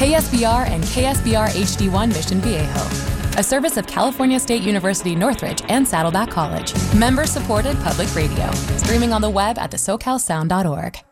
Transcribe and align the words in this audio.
KSBR 0.00 0.66
and 0.66 0.82
KSBR 0.82 1.48
HD1 1.48 2.08
Mission 2.08 2.40
Viejo, 2.40 3.38
a 3.38 3.42
service 3.42 3.76
of 3.76 3.86
California 3.86 4.40
State 4.40 4.62
University 4.62 5.14
Northridge 5.14 5.60
and 5.68 5.86
Saddleback 5.86 6.30
College. 6.30 6.72
Member 6.94 7.26
supported 7.26 7.76
public 7.80 8.14
radio, 8.14 8.50
streaming 8.78 9.12
on 9.12 9.20
the 9.20 9.28
web 9.28 9.58
at 9.58 9.70
thesocalsound.org. 9.70 11.09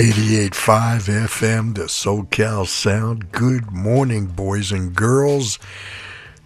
88.5 0.00 1.26
FM, 1.26 1.74
the 1.74 1.82
SoCal 1.82 2.66
Sound. 2.66 3.30
Good 3.32 3.70
morning, 3.70 4.28
boys 4.28 4.72
and 4.72 4.96
girls, 4.96 5.58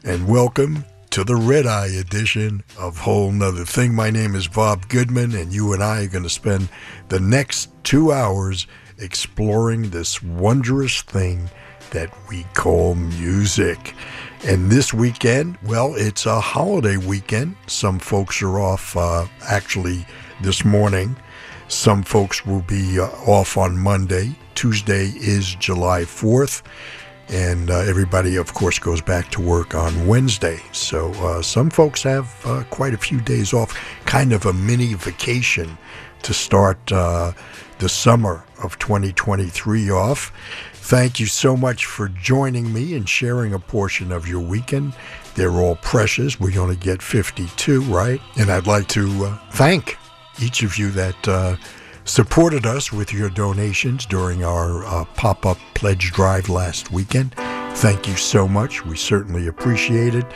and 0.03 0.27
welcome 0.27 0.85
to 1.11 1.23
the 1.23 1.37
Red 1.37 1.65
Eye 1.65 1.87
edition 1.87 2.65
of 2.77 2.99
Whole 2.99 3.31
Nother 3.31 3.65
Thing. 3.65 3.95
My 3.95 4.11
name 4.11 4.35
is 4.35 4.49
Bob 4.49 4.89
Goodman, 4.89 5.37
and 5.37 5.53
you 5.53 5.73
and 5.73 5.85
I 5.85 6.03
are 6.03 6.09
going 6.09 6.25
to 6.25 6.29
spend 6.29 6.69
the 7.11 7.21
next 7.21 7.71
two 7.85 8.11
hours 8.11 8.67
exploring 8.99 9.91
this 9.91 10.21
wondrous 10.21 11.03
thing 11.03 11.49
that 11.91 12.13
we 12.29 12.43
call 12.55 12.97
music. 12.97 13.95
And 14.45 14.69
this 14.69 14.93
weekend, 14.93 15.59
well, 15.63 15.95
it's 15.95 16.27
a 16.27 16.41
holiday 16.41 16.97
weekend. 16.97 17.55
Some 17.69 18.01
folks 18.01 18.43
are 18.43 18.59
off 18.59 18.97
uh, 18.97 19.29
actually 19.49 20.05
this 20.41 20.65
morning 20.65 21.15
some 21.69 22.03
folks 22.03 22.45
will 22.47 22.63
be 22.63 22.99
uh, 23.01 23.07
off 23.27 23.57
on 23.57 23.77
Monday. 23.77 24.35
Tuesday 24.55 25.07
is 25.17 25.55
July 25.55 26.03
4th. 26.03 26.63
And 27.29 27.71
uh, 27.71 27.79
everybody, 27.79 28.37
of 28.37 28.53
course, 28.53 28.79
goes 28.79 29.01
back 29.01 29.31
to 29.31 29.41
work 29.41 29.75
on 29.75 30.07
Wednesday. 30.07 30.61
So 30.73 31.11
uh, 31.15 31.41
some 31.43 31.71
folks 31.71 32.03
have 32.03 32.35
uh, 32.45 32.65
quite 32.71 32.93
a 32.93 32.99
few 32.99 33.21
days 33.21 33.55
off, 33.55 33.75
kind 34.05 34.33
of 34.33 34.45
a 34.45 34.53
mini 34.53 34.95
vacation 34.95 35.79
to 36.23 36.35
start 36.35 36.93
uh, 36.93 37.33
the 37.79 37.89
summer 37.89 38.45
of 38.63 38.79
2023 38.79 39.91
off. 39.91 40.33
Thank 40.75 41.19
you 41.19 41.27
so 41.27 41.57
much 41.57 41.87
for 41.87 42.09
joining 42.09 42.71
me 42.73 42.95
and 42.95 43.09
sharing 43.09 43.55
a 43.55 43.59
portion 43.59 44.13
of 44.13 44.29
your 44.29 44.41
weekend. 44.41 44.95
They're 45.35 45.51
all 45.51 45.77
precious. 45.77 46.39
We 46.39 46.59
only 46.59 46.77
get 46.77 47.01
52, 47.01 47.81
right? 47.83 48.21
And 48.39 48.51
I'd 48.51 48.67
like 48.67 48.87
to 48.89 49.25
uh, 49.25 49.39
thank 49.53 49.97
each 50.41 50.63
of 50.63 50.79
you 50.79 50.91
that 50.91 51.29
uh, 51.29 51.57
supported 52.05 52.67
us 52.67 52.93
with 52.93 53.13
your 53.13 53.31
donations 53.31 54.07
during 54.07 54.45
our 54.45 54.85
uh, 54.85 55.05
pop 55.17 55.47
up 55.47 55.59
pledge 55.75 56.13
drive 56.13 56.49
last 56.49 56.91
weekend. 56.93 57.35
Thank 57.77 58.07
you 58.07 58.17
so 58.17 58.47
much. 58.47 58.85
We 58.85 58.97
certainly 58.97 59.47
appreciate 59.49 60.15
it, 60.15 60.27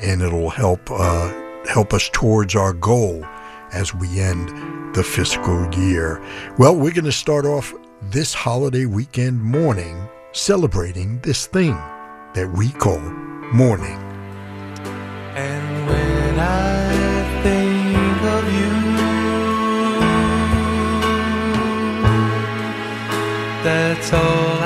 and 0.00 0.22
it'll 0.22 0.50
help 0.50 0.90
uh, 0.90 1.32
help 1.66 1.92
us 1.92 2.08
towards 2.12 2.54
our 2.54 2.72
goal 2.72 3.24
as 3.72 3.94
we 3.94 4.20
end 4.20 4.94
the 4.94 5.02
fiscal 5.02 5.74
year. 5.74 6.22
Well, 6.58 6.74
we're 6.74 6.92
going 6.92 7.04
to 7.04 7.12
start 7.12 7.44
off 7.44 7.74
this 8.02 8.32
holiday 8.32 8.86
weekend 8.86 9.42
morning 9.42 10.08
celebrating 10.32 11.18
this 11.20 11.46
thing 11.46 11.74
that 12.34 12.50
we 12.56 12.70
call 12.70 13.00
morning. 13.52 13.98
And 15.34 15.75
that's 23.66 24.12
all 24.12 24.65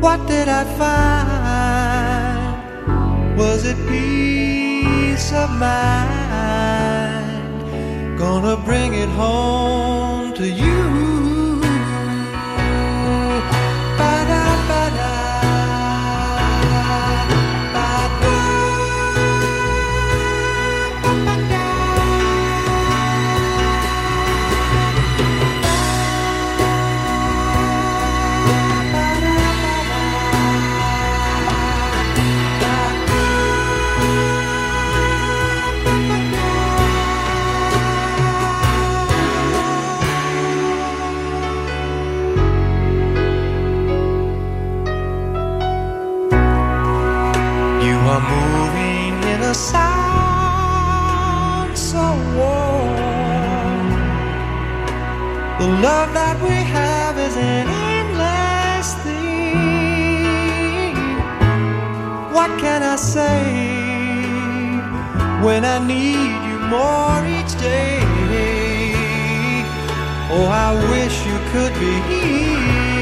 What 0.00 0.26
did 0.26 0.48
I 0.48 0.64
find? 0.80 1.36
Was 3.36 3.66
it 3.66 3.76
peace 3.86 5.30
of 5.32 5.50
mind? 5.58 7.28
Gonna 8.18 8.56
bring 8.64 8.94
it 8.94 9.10
home 9.10 10.32
to 10.34 10.48
you. 10.48 10.99
Love 55.82 56.12
that 56.12 56.36
we 56.42 56.50
have 56.50 57.18
is 57.18 57.36
an 57.36 57.66
endless 57.96 58.94
thing. 59.04 59.56
What 62.34 62.50
can 62.60 62.82
I 62.82 62.96
say 62.96 63.40
when 65.42 65.64
I 65.64 65.78
need 65.78 66.40
you 66.48 66.58
more 66.68 67.24
each 67.38 67.54
day? 67.58 67.98
Oh, 70.32 70.46
I 70.46 70.70
wish 70.92 71.26
you 71.26 71.38
could 71.50 71.72
be 71.80 71.92
here. 72.08 72.99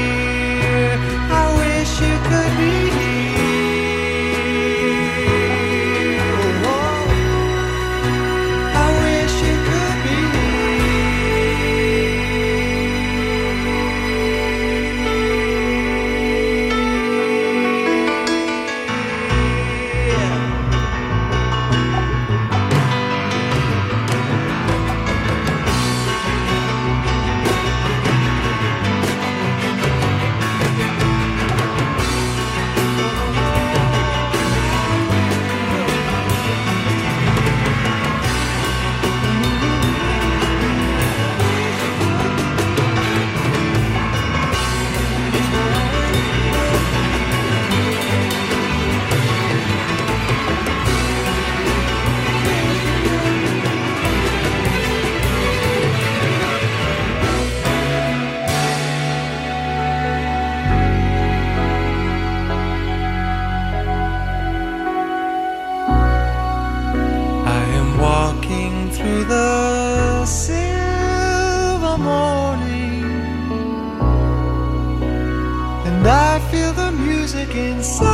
Inside. 77.59 78.08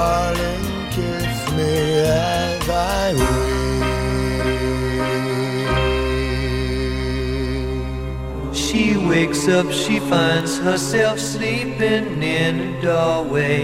Darling, 0.00 0.66
kiss 0.96 1.40
me 1.56 1.74
as 2.00 2.68
I 2.68 3.12
weep. 3.20 3.80
She 8.54 8.84
wakes 8.96 9.42
up, 9.48 9.68
she 9.70 9.96
finds 10.00 10.52
herself 10.58 11.18
sleeping 11.18 12.22
in 12.22 12.54
a 12.60 12.80
doorway, 12.80 13.60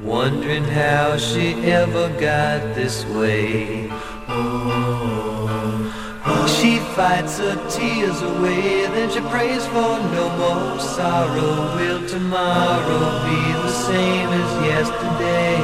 wondering 0.00 0.64
how 0.64 1.18
she 1.18 1.46
ever 1.80 2.08
got 2.30 2.60
this 2.74 3.04
way. 3.18 3.90
She 6.92 6.96
fights 6.96 7.38
her 7.38 7.56
tears 7.70 8.20
away, 8.20 8.84
then 8.88 9.08
she 9.08 9.20
prays 9.20 9.64
for 9.64 9.96
no 10.12 10.28
more 10.36 10.78
sorrow. 10.78 11.74
Will 11.76 12.06
tomorrow 12.06 13.24
be 13.24 13.40
the 13.62 13.70
same 13.70 14.28
as 14.28 14.52
yesterday? 14.66 15.56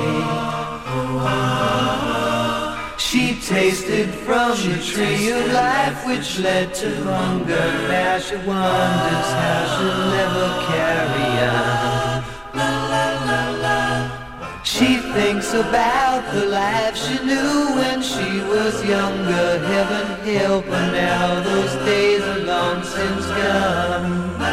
She 2.97 3.39
tasted 3.43 4.09
from 4.25 4.57
the 4.57 4.83
tree 4.83 5.31
of 5.33 5.53
life 5.53 6.07
which 6.07 6.39
led 6.39 6.73
to 6.77 7.05
hunger. 7.05 7.73
Now 7.89 8.19
she 8.21 8.37
wonders 8.37 9.29
how 9.41 9.77
she'll 9.77 10.13
ever 10.25 10.49
carry 10.67 11.47
on. 11.47 11.88
Thinks 15.13 15.53
about 15.55 16.23
the 16.33 16.47
life 16.47 16.97
she 16.97 17.15
knew 17.25 17.75
when 17.75 18.03
she 18.03 18.41
was 18.53 18.85
younger. 18.85 19.59
Heaven 19.59 20.07
help 20.27 20.65
her 20.67 20.93
now, 20.93 21.43
those 21.43 21.75
days 21.85 22.23
are 22.23 22.41
long 22.41 22.83
since 22.83 23.27
gone. 23.27 24.48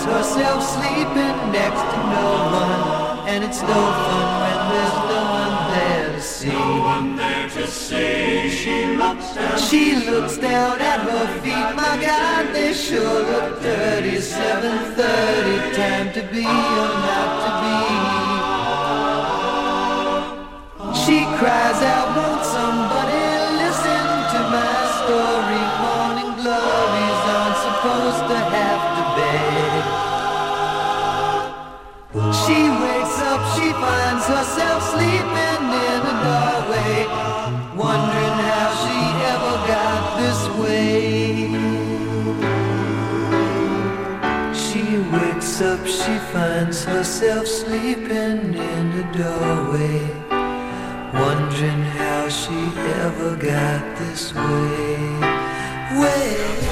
Finds 0.00 0.28
herself 0.34 0.62
sleeping 0.62 1.52
next 1.52 1.82
to 1.92 1.98
no 2.08 2.26
one, 2.52 3.28
and 3.28 3.44
it's 3.44 3.60
no 3.62 3.68
fun 3.68 4.40
when 4.40 4.58
there's 4.72 4.94
no 6.44 6.80
one 6.80 7.16
there 7.16 7.48
to 7.48 7.66
see. 7.66 8.50
She 8.50 8.86
looks 8.96 9.34
down. 9.34 9.58
She 9.58 9.96
looks 9.96 10.38
down 10.38 10.80
at 10.80 11.00
her 11.00 11.26
feet. 11.40 11.76
My 11.76 11.98
God, 12.00 12.54
they 12.54 12.72
sure 12.72 13.22
look 13.22 13.60
dirty. 13.62 14.20
Seven 14.20 14.94
thirty, 14.94 15.76
time 15.76 16.12
to 16.14 16.22
be 16.32 16.44
or 16.44 16.92
not 17.06 17.30
to 17.44 17.50
be. 17.62 17.78
She 21.04 21.18
cries 21.38 21.82
out, 21.82 22.08
won't 22.16 22.44
somebody 22.44 23.24
listen 23.62 24.06
to 24.32 24.40
my 24.54 24.74
story? 25.00 25.62
Morning 25.84 26.32
glories 26.40 27.20
aren't 27.34 27.58
supposed 27.66 28.24
to 28.30 28.36
have 28.54 28.69
She 32.46 32.60
wakes 32.84 33.18
up, 33.30 33.42
she 33.54 33.68
finds 33.72 34.24
herself 34.26 34.82
sleeping 34.82 35.62
in 35.88 36.00
a 36.12 36.16
doorway, 36.24 36.94
wondering 37.76 38.38
how 38.48 38.68
she 38.82 38.98
ever 39.32 39.56
got 39.74 40.02
this 40.20 40.40
way. 40.62 41.20
She 44.54 44.84
wakes 45.14 45.60
up, 45.60 45.86
she 45.86 46.14
finds 46.32 46.84
herself 46.84 47.46
sleeping 47.46 48.54
in 48.54 48.84
the 48.96 49.04
doorway, 49.18 50.00
wondering 51.12 51.82
how 51.98 52.28
she 52.30 52.58
ever 53.04 53.36
got 53.36 53.98
this 53.98 54.34
way. 54.34 54.96
Way. 56.00 56.69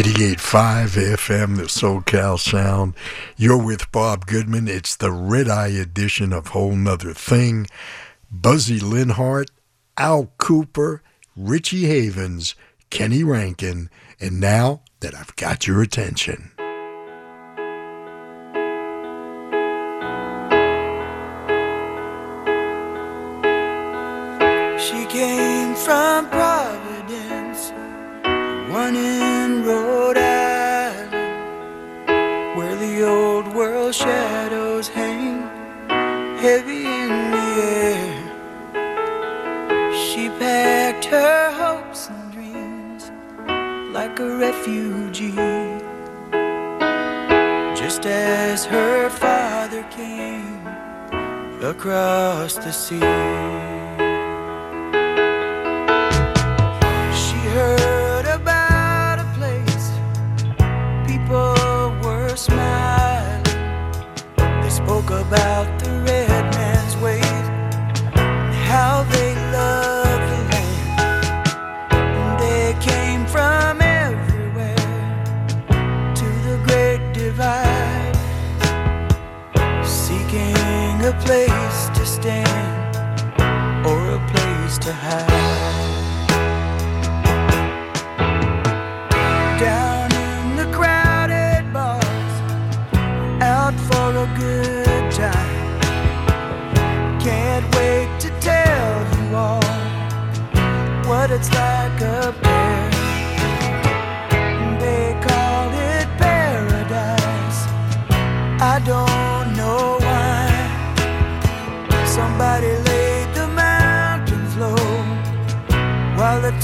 88.5 0.00 1.14
FM, 1.14 1.56
the 1.56 1.64
SoCal 1.64 2.38
Sound. 2.38 2.94
You're 3.36 3.62
with 3.62 3.92
Bob 3.92 4.24
Goodman. 4.24 4.66
It's 4.66 4.96
the 4.96 5.12
red 5.12 5.46
eye 5.46 5.68
edition 5.68 6.32
of 6.32 6.48
Whole 6.48 6.74
Nother 6.74 7.12
Thing. 7.12 7.66
Buzzy 8.30 8.78
Linhart, 8.80 9.48
Al 9.98 10.32
Kooper, 10.38 11.00
Richie 11.36 11.84
Havens, 11.84 12.54
Kenny 12.88 13.22
Rankin, 13.22 13.90
and 14.18 14.40
now 14.40 14.80
that 15.00 15.14
I've 15.14 15.36
got 15.36 15.66
your 15.66 15.82
attention. 15.82 16.50
like 44.20 44.28
a 44.28 44.36
refugee, 44.36 45.34
just 47.74 48.06
as 48.06 48.64
her 48.64 49.08
father 49.10 49.82
came 49.84 50.66
across 51.62 52.54
the 52.56 52.72
sea. 52.72 53.69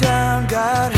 down, 0.01 0.47
got 0.47 0.96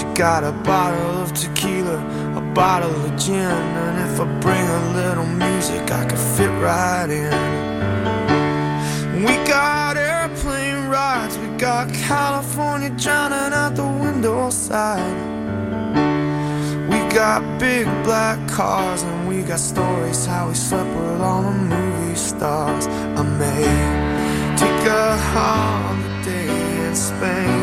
She 0.00 0.06
got 0.14 0.44
a 0.44 0.52
bottle 0.52 1.20
of 1.20 1.34
tequila, 1.34 1.98
a 2.34 2.40
bottle 2.54 3.04
of 3.04 3.18
gin, 3.18 3.36
and 3.36 4.10
if 4.10 4.18
I 4.18 4.24
bring 4.40 4.66
a 4.66 4.92
little 4.94 5.26
music, 5.26 5.90
I 5.92 6.06
could 6.06 6.18
fit 6.18 6.48
right 6.62 7.10
in. 7.10 7.30
We 9.22 9.34
got 9.46 9.98
airplane 9.98 10.88
rides, 10.88 11.36
we 11.36 11.48
got 11.58 11.92
California 11.92 12.88
drowning 12.96 13.52
out 13.52 13.76
the 13.76 13.86
window 13.86 14.48
side. 14.48 15.18
We 16.88 16.98
got 17.12 17.42
big 17.58 17.84
black 18.02 18.38
cars 18.48 19.02
and 19.02 19.28
we 19.28 19.42
got 19.42 19.60
stories 19.60 20.24
how 20.24 20.48
we 20.48 20.54
slept 20.54 20.88
with 20.96 21.20
all 21.20 21.42
the 21.42 21.52
movie 21.52 22.14
stars. 22.14 22.86
I 22.86 23.22
may 23.42 24.56
take 24.56 24.86
a 24.86 25.18
holiday 25.34 26.48
in 26.86 26.96
Spain, 26.96 27.59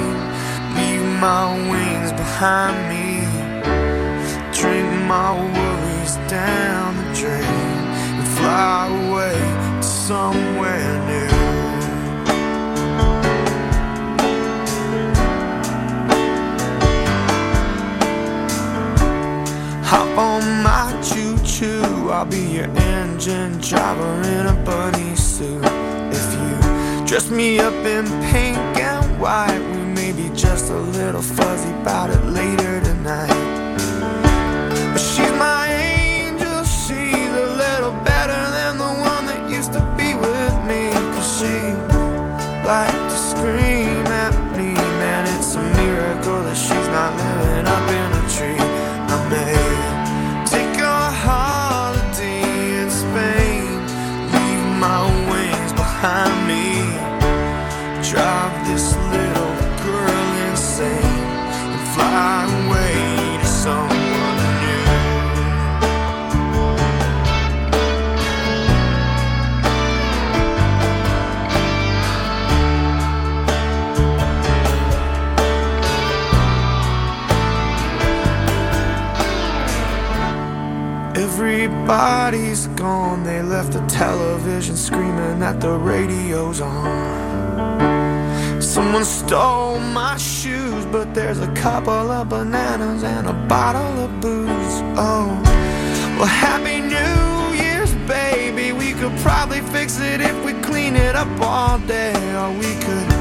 my 1.20 1.52
wings 1.72 2.12
behind 2.12 2.78
me, 2.90 3.26
drink 4.54 4.88
my 5.08 5.34
worries 5.34 6.16
down 6.30 6.96
the 6.98 7.04
drain, 7.16 7.44
and 8.18 8.28
fly 8.38 8.88
away 8.88 9.40
to 9.82 9.88
somewhere 9.88 10.94
new. 11.08 11.28
Hop 19.86 20.18
on 20.18 20.44
my 20.62 21.02
choo 21.02 21.38
choo, 21.44 22.12
I'll 22.12 22.26
be 22.26 22.42
your 22.42 22.70
engine 22.78 23.58
driver 23.60 24.22
in 24.22 24.46
a 24.46 24.64
bunny 24.64 25.16
suit. 25.16 25.66
If 26.12 26.34
you 26.34 27.08
dress 27.08 27.32
me 27.32 27.60
up 27.60 27.74
in 27.74 28.06
pink 28.30 28.58
and 28.78 29.20
white, 29.20 29.77
we 30.18 30.24
may 30.24 30.30
be 30.30 30.36
just 30.36 30.70
a 30.72 30.78
little 30.78 31.22
fuzzy 31.22 31.72
about 31.82 32.10
it 32.10 32.24
later 32.26 32.82
tonight. 32.82 33.28
But 34.94 35.00
she's 35.00 35.32
my 35.34 35.68
angel, 35.70 36.64
she's 36.64 37.32
a 37.46 37.50
little 37.64 37.92
better 38.04 38.42
than 38.58 38.78
the 38.78 38.92
one 39.12 39.26
that 39.28 39.50
used 39.50 39.74
to 39.74 39.82
be 39.98 40.14
with 40.16 40.56
me. 40.70 40.92
Cause 41.14 41.40
she 41.40 41.58
liked 42.66 43.10
to 43.12 43.18
scream 43.32 44.06
at 44.08 44.34
me, 44.58 44.74
man, 44.74 45.26
it's 45.38 45.56
a 45.56 45.62
miracle 45.62 46.44
that 46.44 46.58
she's 46.58 46.88
not 46.98 47.12
living 47.16 47.68
up 47.68 47.88
in 48.02 48.10
a 48.22 48.24
tree. 48.36 48.64
I 49.14 49.18
may 49.34 50.46
take 50.46 50.80
a 50.80 51.12
holiday 51.26 52.82
in 52.82 52.90
Spain, 52.90 53.66
leave 54.34 54.66
my 54.80 55.02
wings 55.30 55.74
behind 55.74 56.37
Everybody's 81.68 82.68
gone, 82.80 83.26
they 83.26 83.42
left 83.42 83.74
the 83.74 83.86
television 83.88 84.78
screaming 84.78 85.42
that 85.42 85.60
the 85.60 85.78
radio's 85.78 86.62
on. 86.62 88.62
Someone 88.62 89.04
stole 89.04 89.78
my 89.80 90.16
shoes, 90.16 90.86
but 90.86 91.14
there's 91.14 91.40
a 91.40 91.54
couple 91.56 91.92
of 91.92 92.30
bananas 92.30 93.04
and 93.04 93.28
a 93.28 93.34
bottle 93.50 94.06
of 94.06 94.22
booze. 94.22 94.82
Oh, 94.96 95.28
well, 96.18 96.26
Happy 96.26 96.80
New 96.80 97.62
Year's, 97.62 97.94
baby. 98.08 98.72
we 98.72 98.94
could 98.94 99.18
probably 99.20 99.60
fix 99.60 100.00
it 100.00 100.22
if 100.22 100.46
we 100.46 100.54
clean 100.62 100.96
it 100.96 101.18
up 101.18 101.28
all 101.42 101.80
day. 101.80 102.16
Or 102.38 102.50
we 102.50 102.76
could 102.86 103.12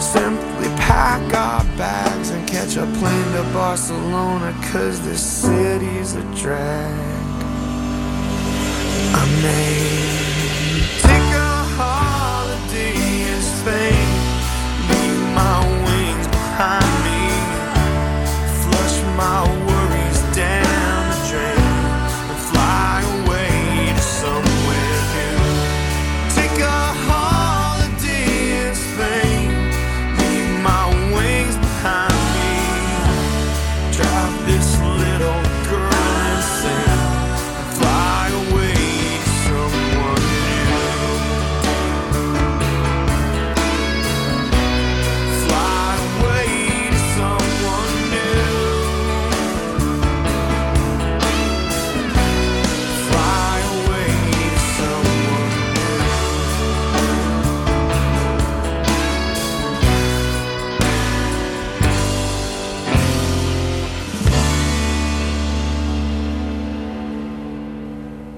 simply 0.00 0.68
pack 0.80 1.20
our 1.34 1.62
bags 1.76 2.30
and 2.30 2.48
catch 2.48 2.76
a 2.76 2.86
plane 2.98 3.32
to 3.34 3.42
Barcelona. 3.52 4.58
Cause 4.72 4.98
this 5.02 5.20
city's 5.20 6.14
a 6.14 6.22
drag. 6.34 7.05
May 9.26 10.15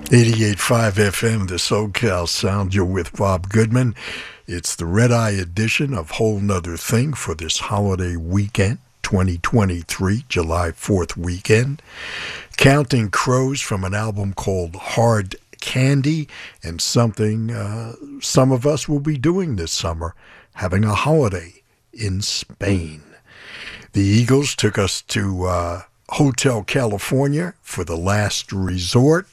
88.5 0.08 0.92
FM, 0.92 1.48
the 1.48 1.56
SoCal 1.56 2.26
Sound. 2.26 2.74
You're 2.74 2.86
with 2.86 3.14
Bob 3.14 3.50
Goodman. 3.50 3.94
It's 4.46 4.74
the 4.74 4.86
red 4.86 5.12
eye 5.12 5.32
edition 5.32 5.92
of 5.92 6.12
Whole 6.12 6.40
Nother 6.40 6.78
Thing 6.78 7.12
for 7.12 7.34
this 7.34 7.58
holiday 7.58 8.16
weekend, 8.16 8.78
2023, 9.02 10.24
July 10.26 10.70
4th 10.70 11.14
weekend. 11.14 11.82
Counting 12.56 13.10
Crows 13.10 13.60
from 13.60 13.84
an 13.84 13.92
album 13.92 14.32
called 14.32 14.76
Hard 14.76 15.36
Candy, 15.60 16.26
and 16.62 16.80
something 16.80 17.50
uh, 17.50 17.92
some 18.22 18.50
of 18.50 18.66
us 18.66 18.88
will 18.88 19.00
be 19.00 19.18
doing 19.18 19.56
this 19.56 19.72
summer, 19.72 20.14
having 20.54 20.84
a 20.84 20.94
holiday 20.94 21.62
in 21.92 22.22
Spain. 22.22 23.02
The 23.92 24.00
Eagles 24.00 24.54
took 24.54 24.78
us 24.78 25.02
to 25.02 25.44
uh, 25.44 25.82
Hotel 26.08 26.62
California 26.62 27.52
for 27.60 27.84
the 27.84 27.98
last 27.98 28.52
resort. 28.54 29.26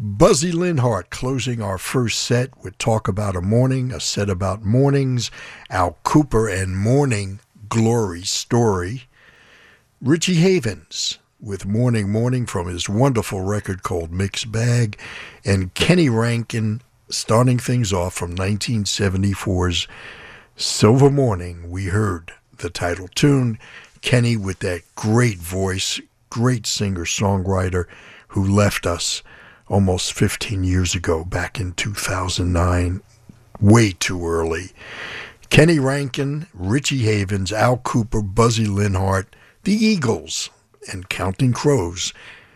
Buzzy 0.00 0.52
Linhart 0.52 1.10
closing 1.10 1.60
our 1.60 1.76
first 1.76 2.20
set 2.20 2.62
with 2.62 2.78
Talk 2.78 3.08
About 3.08 3.34
a 3.34 3.40
Morning, 3.40 3.90
a 3.90 3.98
set 3.98 4.30
about 4.30 4.64
mornings, 4.64 5.28
Al 5.70 5.98
Kooper 6.04 6.48
and 6.48 6.78
Morning 6.78 7.40
Glory 7.68 8.22
Story. 8.22 9.08
Richie 10.00 10.36
Havens 10.36 11.18
with 11.40 11.66
Morning 11.66 12.12
Morning 12.12 12.46
from 12.46 12.68
his 12.68 12.88
wonderful 12.88 13.40
record 13.40 13.82
called 13.82 14.12
Mixed 14.12 14.52
Bag, 14.52 14.96
and 15.44 15.74
Kenny 15.74 16.08
Rankin 16.08 16.80
starting 17.08 17.58
things 17.58 17.92
off 17.92 18.14
from 18.14 18.36
1974's 18.36 19.88
Silver 20.54 21.10
Morning. 21.10 21.72
We 21.72 21.86
heard 21.86 22.30
the 22.56 22.70
title 22.70 23.08
tune. 23.16 23.58
Kenny 24.00 24.36
with 24.36 24.60
that 24.60 24.82
great 24.94 25.38
voice, 25.38 26.00
great 26.30 26.68
singer 26.68 27.04
songwriter 27.04 27.86
who 28.28 28.44
left 28.44 28.86
us 28.86 29.24
almost 29.68 30.12
15 30.12 30.64
years 30.64 30.94
ago, 30.94 31.24
back 31.24 31.60
in 31.60 31.72
2009, 31.72 33.02
way 33.60 33.92
too 33.92 34.26
early. 34.26 34.72
Kenny 35.50 35.78
Rankin, 35.78 36.46
Richie 36.52 36.98
Havens, 36.98 37.52
Al 37.52 37.78
Kooper, 37.78 38.22
Buzzy 38.22 38.66
Linhart, 38.66 39.26
the 39.64 39.72
Eagles, 39.72 40.50
and 40.92 41.08
Counting 41.08 41.52
Crows. 41.52 42.12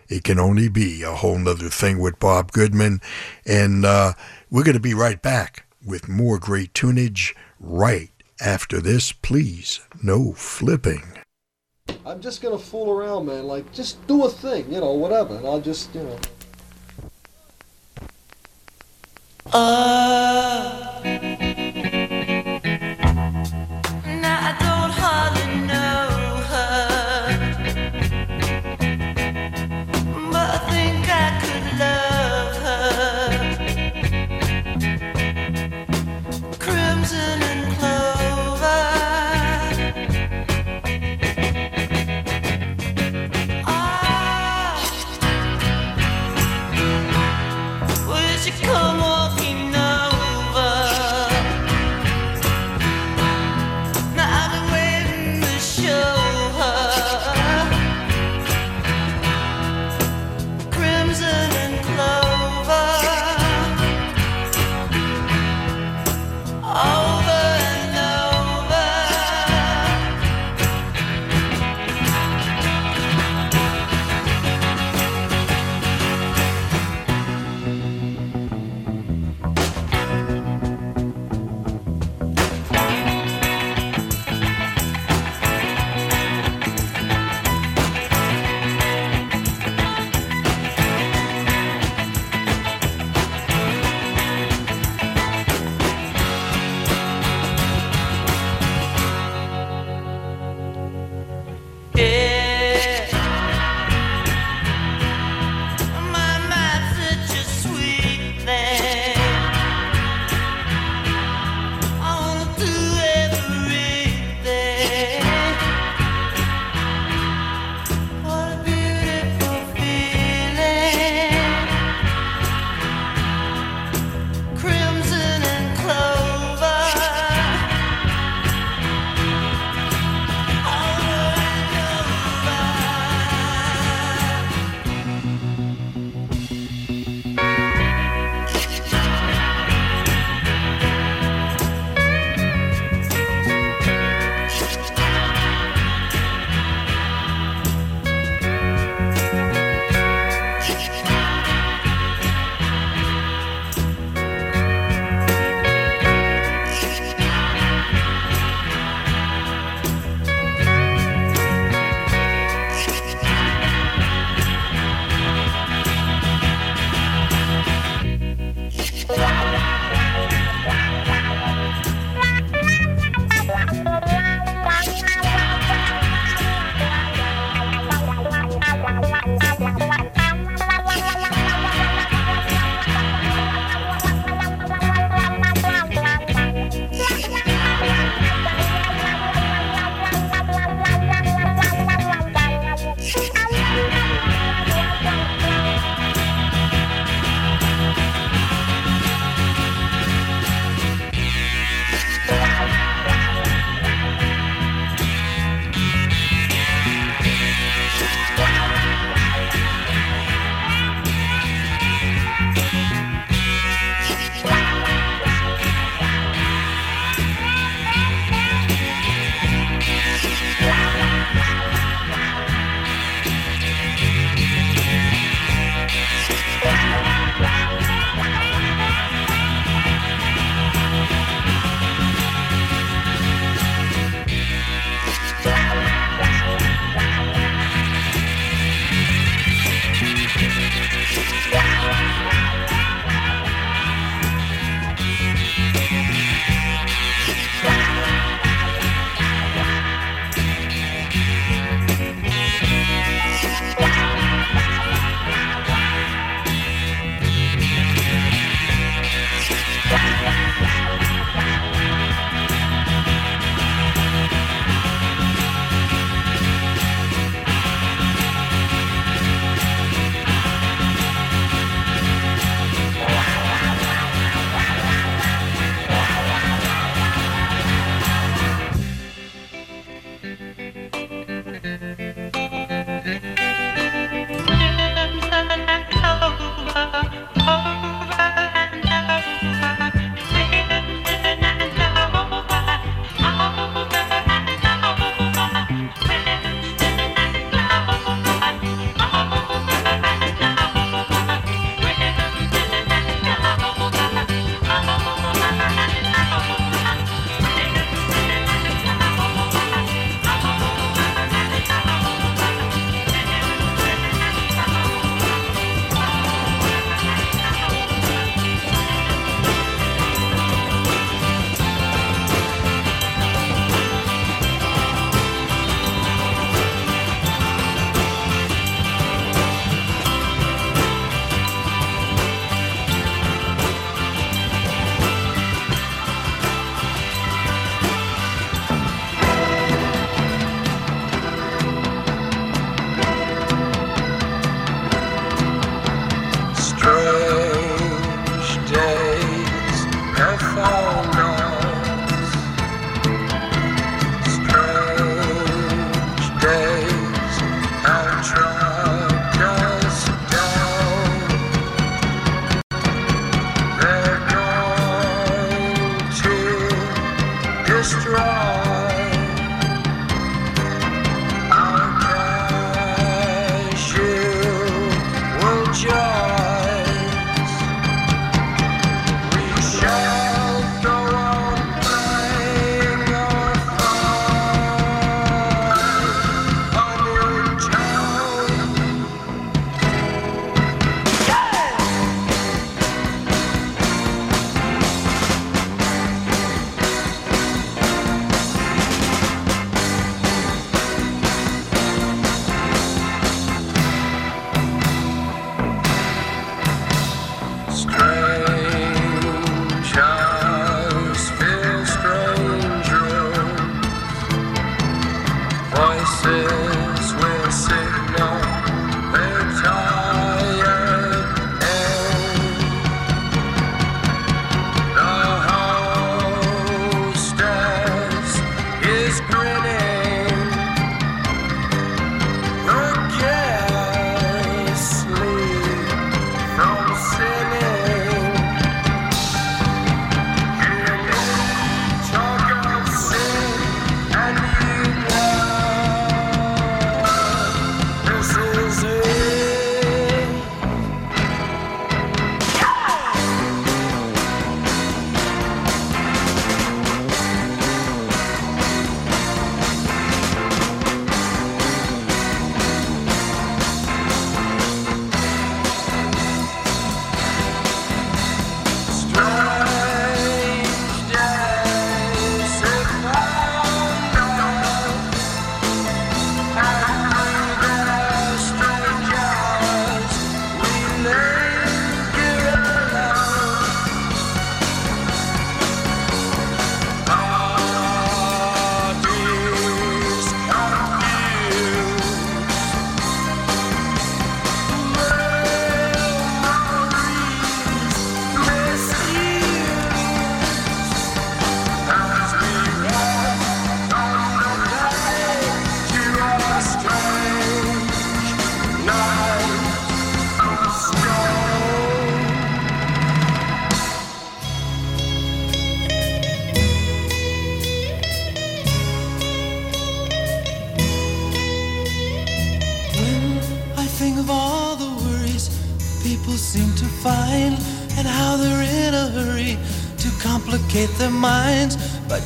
It 0.09 0.25
can 0.25 0.38
only 0.38 0.68
be 0.68 1.03
a 1.03 1.14
whole 1.14 1.38
nother 1.38 1.68
thing 1.68 1.98
with 1.98 2.18
Bob 2.18 2.53
Goodman. 2.53 3.01
And 3.46 3.85
uh, 3.85 4.12
we're 4.51 4.64
going 4.64 4.75
to 4.75 4.81
be 4.81 4.94
right 4.94 5.20
back 5.20 5.66
with 5.85 6.09
more 6.09 6.38
great 6.38 6.75
tunage 6.75 7.35
right 7.59 8.11
after 8.40 8.81
this. 8.81 9.12
Please, 9.12 9.81
no 10.03 10.33
flipping. 10.33 11.03
I'm 12.05 12.20
just 12.20 12.42
gonna 12.42 12.59
fool 12.59 12.90
around, 12.90 13.27
man. 13.27 13.44
Like, 13.44 13.72
just 13.72 14.05
do 14.07 14.25
a 14.25 14.31
thing, 14.31 14.72
you 14.72 14.81
know, 14.81 14.92
whatever. 14.92 15.37
And 15.37 15.46
I'll 15.46 15.61
just, 15.61 15.94
you 15.94 16.03
know. 16.03 16.18
Now 19.53 21.52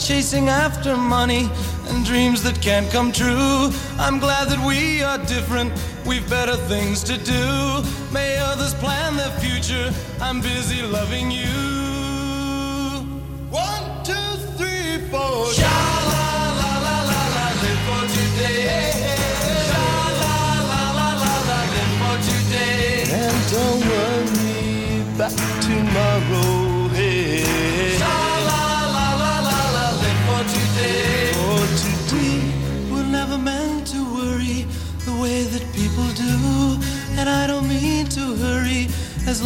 chasing 0.07 0.49
after 0.49 0.97
money 0.97 1.51
and 1.89 2.05
dreams 2.05 2.41
that 2.41 2.63
can't 2.63 2.89
come 2.93 3.11
true. 3.11 3.71
I'm 3.99 4.21
glad 4.21 4.49
that 4.51 4.65
we 4.65 5.03
are 5.03 5.19
different, 5.19 5.73
we've 6.07 6.29
better 6.31 6.55
things 6.55 7.03
to 7.05 7.19
do. 7.19 7.83
May 8.13 8.39
others 8.39 8.73
plan 8.75 9.17
their 9.17 9.33
future, 9.41 9.93
I'm 10.21 10.41
busy 10.41 10.81
loving 10.83 11.33
you. 11.33 11.66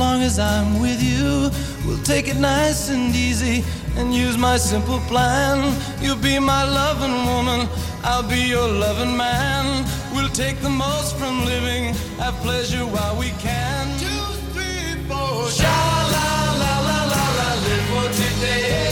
long 0.00 0.22
as 0.22 0.38
I'm 0.38 0.80
with 0.80 1.02
you. 1.02 1.50
We'll 1.84 2.02
take 2.04 2.26
it 2.26 2.38
nice 2.38 2.88
and 2.88 3.14
easy 3.14 3.62
and 3.98 4.14
use 4.14 4.38
my 4.38 4.56
simple 4.56 4.98
plan. 5.10 5.76
You'll 6.00 6.24
be 6.32 6.38
my 6.38 6.64
loving 6.64 7.16
woman, 7.30 7.68
I'll 8.02 8.26
be 8.26 8.40
your 8.54 8.66
loving 8.66 9.14
man. 9.14 9.84
We'll 10.14 10.30
take 10.30 10.56
the 10.62 10.70
most 10.70 11.16
from 11.18 11.44
living, 11.44 11.92
have 12.16 12.34
pleasure 12.46 12.86
while 12.94 13.14
we 13.18 13.28
can. 13.46 13.84
Two, 13.98 14.24
three, 14.54 14.96
four, 15.06 15.50
sha 15.60 15.76
la 16.16 16.28
la 16.62 16.74
la 16.88 17.00
la 17.12 17.24
la, 17.38 17.48
live 17.66 17.86
for 17.92 18.08
today. 18.22 18.88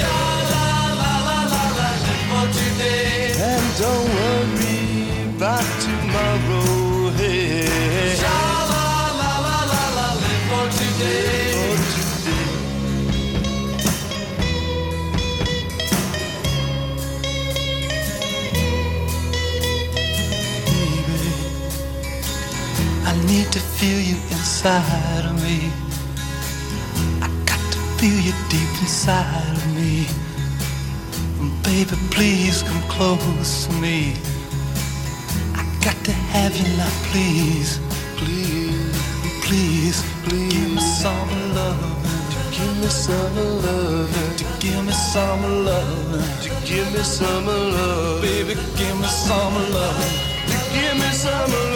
Sha 0.00 0.18
la 0.52 0.66
la 1.02 1.12
la 1.28 1.38
la 1.54 1.64
la, 1.78 1.88
live 2.06 2.26
for 2.32 2.46
today. 2.60 3.30
And 3.50 3.66
don't 3.78 4.08
worry 4.18 5.36
about 5.36 5.75
i 10.98 11.02
need 23.26 23.52
to 23.52 23.60
feel 23.60 24.00
you 24.00 24.16
inside 24.30 25.24
of 25.26 25.34
me. 25.42 25.70
I 27.20 27.28
got 27.44 27.60
to 27.72 27.78
feel 27.98 28.18
you 28.18 28.32
deep 28.48 28.80
inside 28.80 29.52
of 29.52 29.74
me. 29.74 30.06
And 31.40 31.52
baby, 31.62 31.96
please 32.10 32.62
come 32.62 32.82
close 32.88 33.66
to 33.66 33.72
me. 33.74 34.14
I 35.54 35.62
got 35.84 35.96
to 36.06 36.12
have 36.12 36.56
you 36.56 36.64
now, 36.78 36.88
please, 37.10 37.80
please, 38.16 38.96
please 39.44 40.15
me 42.86 42.92
some 42.92 43.36
love, 43.62 44.36
to 44.36 44.44
give 44.60 44.84
me 44.84 44.92
some 44.92 45.64
love, 45.64 46.40
to 46.40 46.50
give 46.64 46.86
me 46.92 47.00
some 47.00 47.46
love, 47.46 48.22
baby, 48.22 48.54
give 48.76 48.96
me 49.00 49.08
some 49.08 49.54
love, 49.72 49.98
to 50.46 50.56
give 50.72 50.94
me 50.94 51.10
some 51.10 51.50
love. 51.50 51.75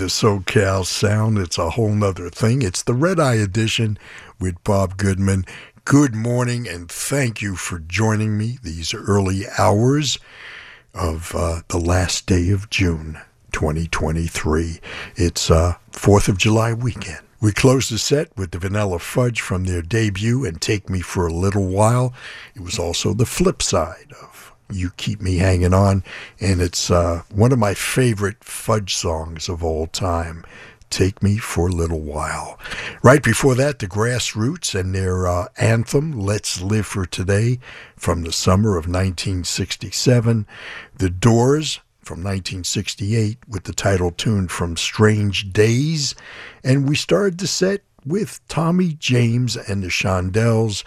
The 0.00 0.06
SoCal 0.06 0.86
sound. 0.86 1.36
It's 1.36 1.58
a 1.58 1.68
whole 1.68 1.92
nother 1.92 2.30
thing. 2.30 2.62
It's 2.62 2.82
the 2.82 2.94
Red 2.94 3.20
Eye 3.20 3.34
edition 3.34 3.98
with 4.38 4.64
Bob 4.64 4.96
Goodman. 4.96 5.44
Good 5.84 6.14
morning 6.14 6.66
and 6.66 6.88
thank 6.90 7.42
you 7.42 7.54
for 7.54 7.80
joining 7.80 8.38
me 8.38 8.56
these 8.62 8.94
early 8.94 9.42
hours 9.58 10.18
of 10.94 11.34
uh, 11.36 11.60
the 11.68 11.76
last 11.76 12.26
day 12.26 12.48
of 12.48 12.70
June 12.70 13.20
2023. 13.52 14.80
It's 15.16 15.50
uh, 15.50 15.74
4th 15.92 16.28
of 16.30 16.38
July 16.38 16.72
weekend. 16.72 17.20
We 17.42 17.52
closed 17.52 17.92
the 17.92 17.98
set 17.98 18.34
with 18.38 18.52
the 18.52 18.58
Vanilla 18.58 19.00
Fudge 19.00 19.42
from 19.42 19.64
their 19.64 19.82
debut 19.82 20.46
and 20.46 20.62
Take 20.62 20.88
Me 20.88 21.02
for 21.02 21.26
a 21.26 21.32
Little 21.32 21.66
While. 21.66 22.14
It 22.54 22.62
was 22.62 22.78
also 22.78 23.12
the 23.12 23.26
flip 23.26 23.60
side 23.60 24.14
of 24.22 24.54
you 24.72 24.90
Keep 24.96 25.20
Me 25.20 25.36
Hanging 25.36 25.74
On, 25.74 26.02
and 26.40 26.60
it's 26.60 26.90
uh, 26.90 27.22
one 27.30 27.52
of 27.52 27.58
my 27.58 27.74
favorite 27.74 28.42
fudge 28.42 28.94
songs 28.94 29.48
of 29.48 29.64
all 29.64 29.86
time. 29.86 30.44
Take 30.90 31.22
Me 31.22 31.38
for 31.38 31.68
a 31.68 31.72
Little 31.72 32.00
While. 32.00 32.58
Right 33.02 33.22
before 33.22 33.54
that, 33.54 33.78
the 33.78 33.86
Grass 33.86 34.34
Roots 34.34 34.74
and 34.74 34.92
their 34.92 35.26
uh, 35.26 35.46
anthem, 35.56 36.18
Let's 36.18 36.60
Live 36.60 36.86
for 36.86 37.06
Today, 37.06 37.60
from 37.96 38.22
the 38.22 38.32
summer 38.32 38.70
of 38.70 38.86
1967. 38.86 40.46
The 40.96 41.10
Doors 41.10 41.80
from 42.02 42.18
1968 42.24 43.38
with 43.48 43.64
the 43.64 43.72
title 43.72 44.10
tune 44.10 44.48
from 44.48 44.76
Strange 44.76 45.52
Days. 45.52 46.16
And 46.64 46.88
we 46.88 46.96
started 46.96 47.38
the 47.38 47.46
set 47.46 47.82
with 48.04 48.40
Tommy 48.48 48.94
James 48.94 49.56
and 49.56 49.82
the 49.82 49.88
Shondells 49.88 50.82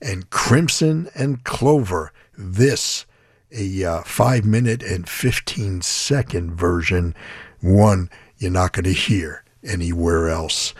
and 0.00 0.30
Crimson 0.30 1.10
and 1.14 1.42
Clover. 1.42 2.12
This 2.38 3.04
a 3.52 3.84
uh, 3.84 4.02
five 4.02 4.44
minute 4.44 4.82
and 4.82 5.08
15 5.08 5.82
second 5.82 6.52
version, 6.54 7.14
one 7.60 8.10
you're 8.38 8.50
not 8.50 8.72
going 8.72 8.84
to 8.84 8.92
hear 8.92 9.44
anywhere 9.62 10.28
else. 10.28 10.74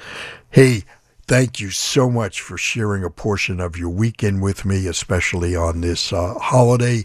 Hey, 0.50 0.84
thank 1.26 1.60
you 1.60 1.70
so 1.70 2.10
much 2.10 2.40
for 2.40 2.56
sharing 2.56 3.04
a 3.04 3.10
portion 3.10 3.60
of 3.60 3.76
your 3.76 3.90
weekend 3.90 4.42
with 4.42 4.64
me, 4.64 4.86
especially 4.86 5.54
on 5.54 5.80
this 5.80 6.12
uh, 6.12 6.34
holiday. 6.38 7.04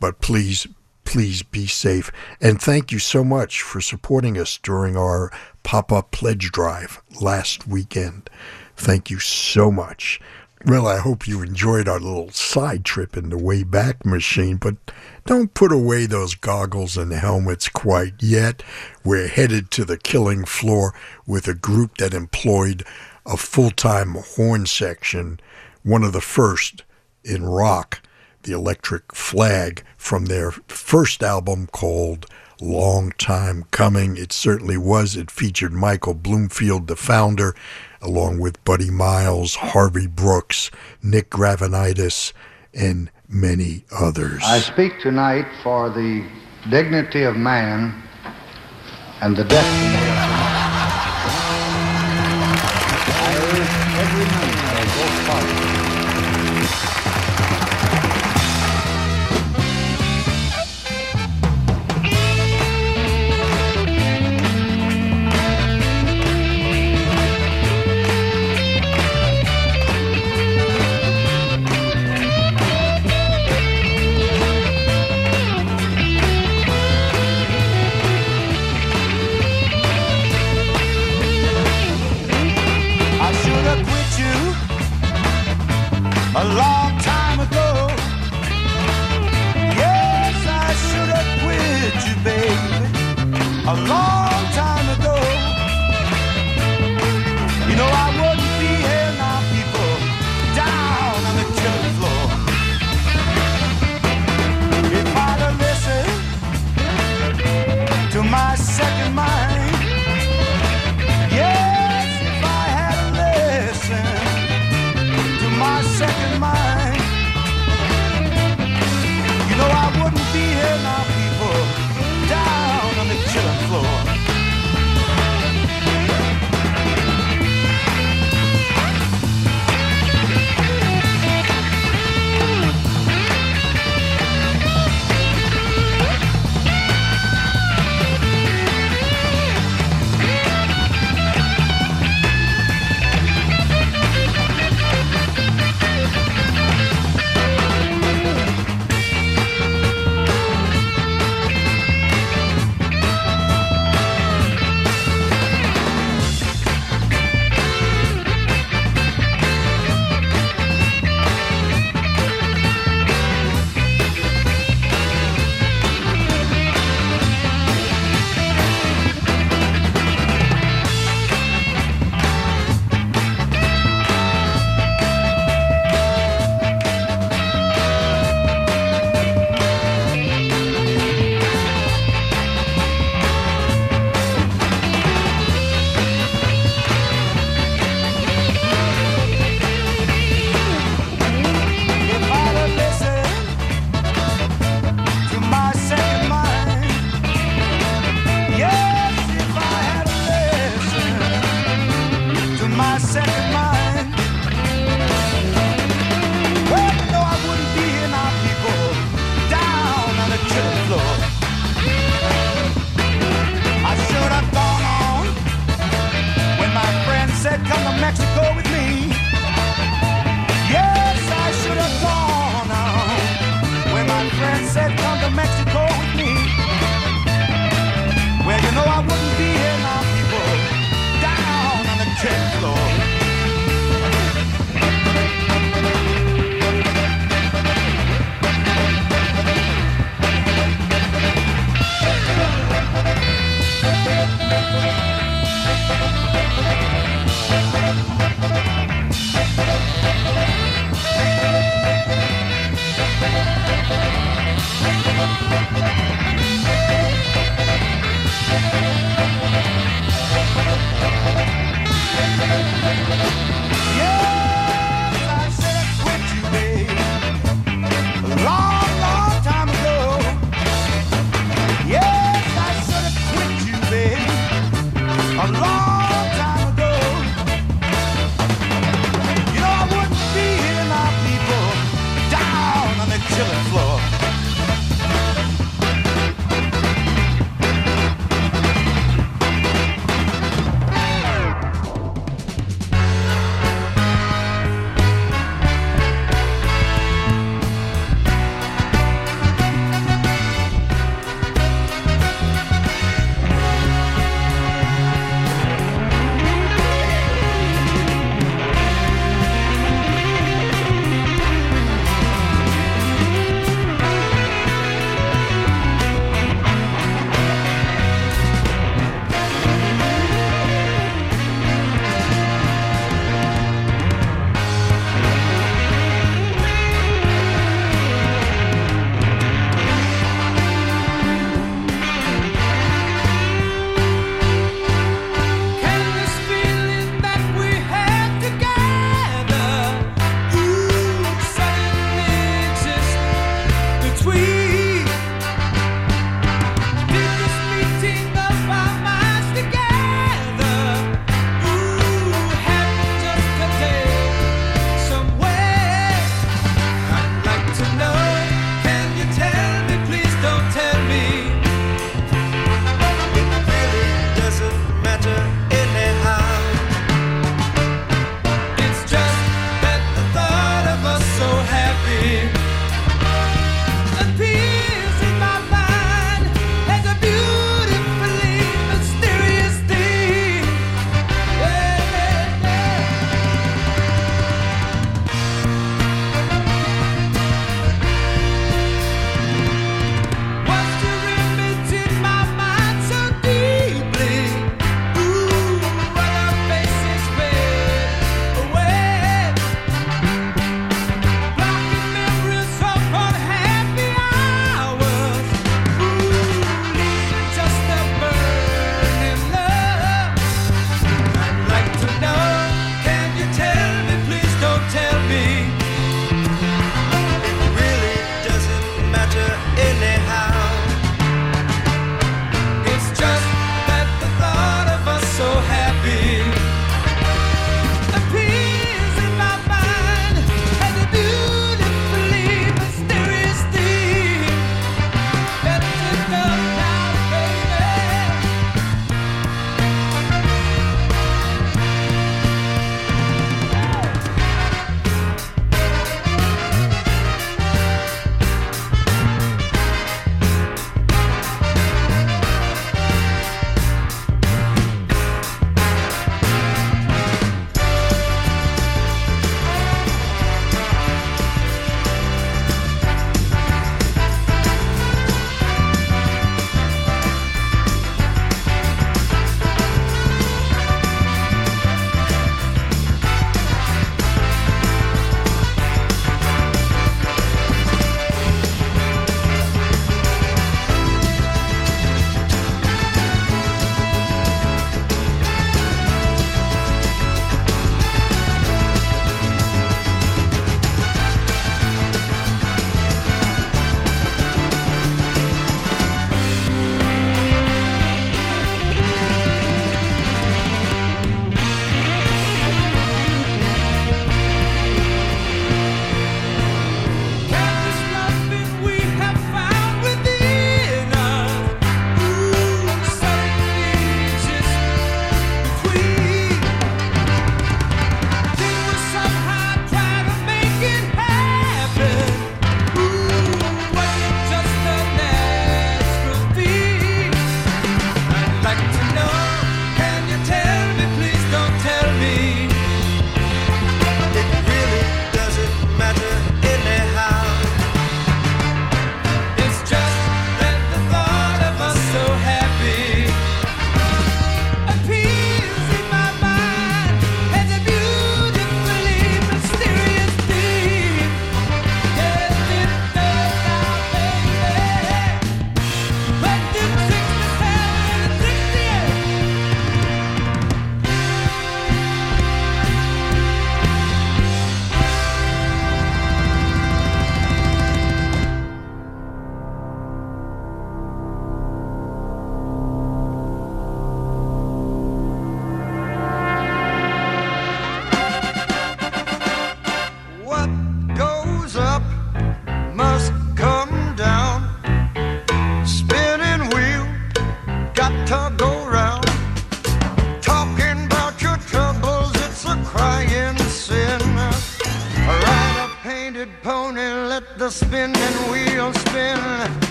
But 0.00 0.20
please, 0.20 0.66
please 1.04 1.42
be 1.42 1.66
safe. 1.66 2.10
And 2.40 2.60
thank 2.60 2.92
you 2.92 2.98
so 2.98 3.24
much 3.24 3.62
for 3.62 3.80
supporting 3.80 4.38
us 4.38 4.58
during 4.62 4.96
our 4.96 5.32
pop 5.62 5.90
up 5.90 6.12
pledge 6.12 6.52
drive 6.52 7.02
last 7.20 7.66
weekend. 7.66 8.30
Thank 8.76 9.10
you 9.10 9.18
so 9.18 9.72
much. 9.72 10.20
Well, 10.66 10.88
I 10.88 10.98
hope 10.98 11.28
you 11.28 11.42
enjoyed 11.42 11.86
our 11.86 12.00
little 12.00 12.32
side 12.32 12.84
trip 12.84 13.16
in 13.16 13.28
the 13.28 13.36
Wayback 13.36 14.04
Machine, 14.04 14.56
but 14.56 14.74
don't 15.24 15.54
put 15.54 15.70
away 15.70 16.06
those 16.06 16.34
goggles 16.34 16.96
and 16.96 17.12
helmets 17.12 17.68
quite 17.68 18.20
yet. 18.20 18.64
We're 19.04 19.28
headed 19.28 19.70
to 19.70 19.84
the 19.84 19.96
killing 19.96 20.44
floor 20.44 20.92
with 21.24 21.46
a 21.46 21.54
group 21.54 21.98
that 21.98 22.14
employed 22.14 22.82
a 23.24 23.36
full 23.36 23.70
time 23.70 24.16
horn 24.34 24.66
section, 24.66 25.38
one 25.84 26.02
of 26.02 26.12
the 26.12 26.20
first 26.20 26.82
in 27.22 27.44
rock, 27.44 28.02
the 28.42 28.50
Electric 28.50 29.14
Flag, 29.14 29.84
from 29.96 30.24
their 30.24 30.50
first 30.50 31.22
album 31.22 31.68
called 31.68 32.26
Long 32.60 33.12
Time 33.18 33.66
Coming. 33.70 34.16
It 34.16 34.32
certainly 34.32 34.78
was. 34.78 35.14
It 35.14 35.30
featured 35.30 35.72
Michael 35.72 36.14
Bloomfield, 36.14 36.88
the 36.88 36.96
founder, 36.96 37.54
along 38.06 38.38
with 38.38 38.62
Buddy 38.64 38.90
Miles, 38.90 39.56
Harvey 39.56 40.06
Brooks, 40.06 40.70
Nick 41.02 41.28
Gravenites, 41.28 42.32
and 42.72 43.10
many 43.28 43.84
others. 43.90 44.42
I 44.44 44.60
speak 44.60 45.00
tonight 45.00 45.46
for 45.62 45.90
the 45.90 46.24
dignity 46.70 47.24
of 47.24 47.36
man 47.36 48.02
and 49.20 49.36
the 49.36 49.44
destiny 49.44 50.15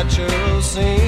unnatural 0.00 0.62
scenes. 0.62 0.99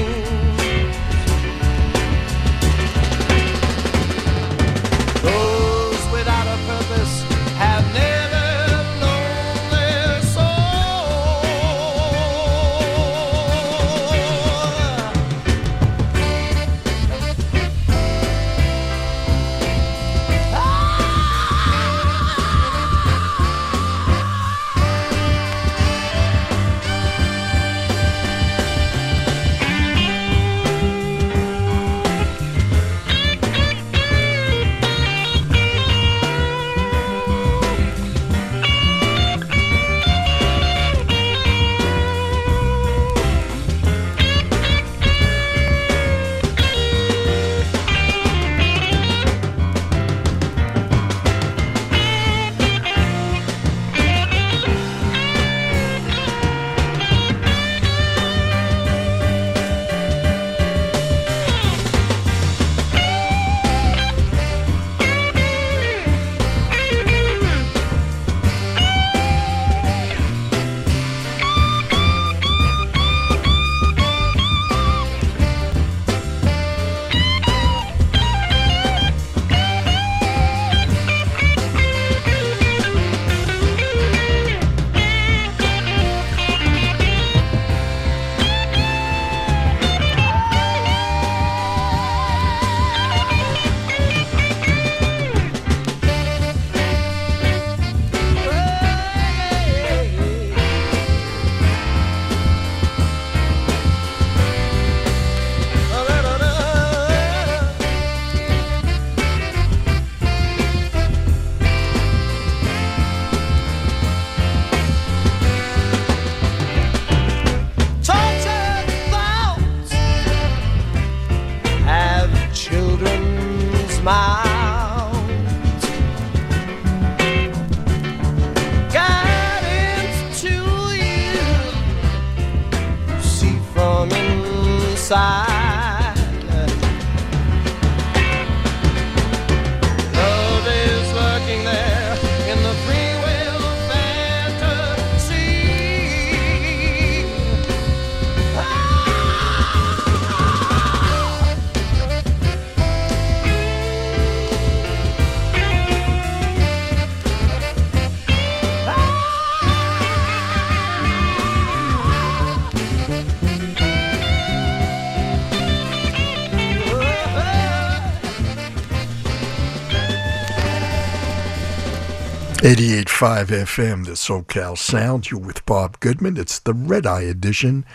95 173.23 173.47
FM, 173.47 174.05
the 174.05 174.11
SoCal 174.11 174.77
Sound. 174.77 175.31
You're 175.31 175.39
with 175.39 175.65
Bob 175.65 175.97
Goodman. 176.01 176.35
It's 176.35 176.59
the 176.59 176.73
Red 176.73 177.05
Eye 177.05 177.21
edition 177.21 177.85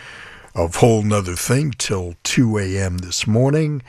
of 0.55 0.77
Whole 0.77 1.03
Nother 1.03 1.35
Thing 1.35 1.69
till 1.77 2.15
2 2.23 2.57
a.m. 2.57 2.97
this 2.97 3.27
morning. 3.27 3.83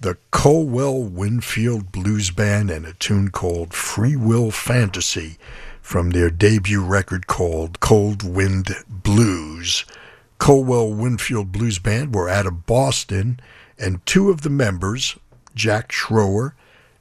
The 0.00 0.16
Colwell 0.30 1.02
Winfield 1.02 1.92
Blues 1.92 2.30
Band 2.30 2.70
and 2.70 2.86
a 2.86 2.94
tune 2.94 3.30
called 3.30 3.74
Free 3.74 4.16
Will 4.16 4.50
Fantasy 4.50 5.36
from 5.82 6.12
their 6.12 6.30
debut 6.30 6.82
record 6.82 7.26
called 7.26 7.80
Cold 7.80 8.22
Wind 8.22 8.70
Blues. 8.88 9.84
Colwell 10.38 10.94
Winfield 10.94 11.52
Blues 11.52 11.78
Band 11.78 12.14
were 12.14 12.30
out 12.30 12.46
of 12.46 12.64
Boston, 12.64 13.38
and 13.78 14.04
two 14.06 14.30
of 14.30 14.40
the 14.40 14.48
members, 14.48 15.18
Jack 15.54 15.92
Schroer 15.92 16.54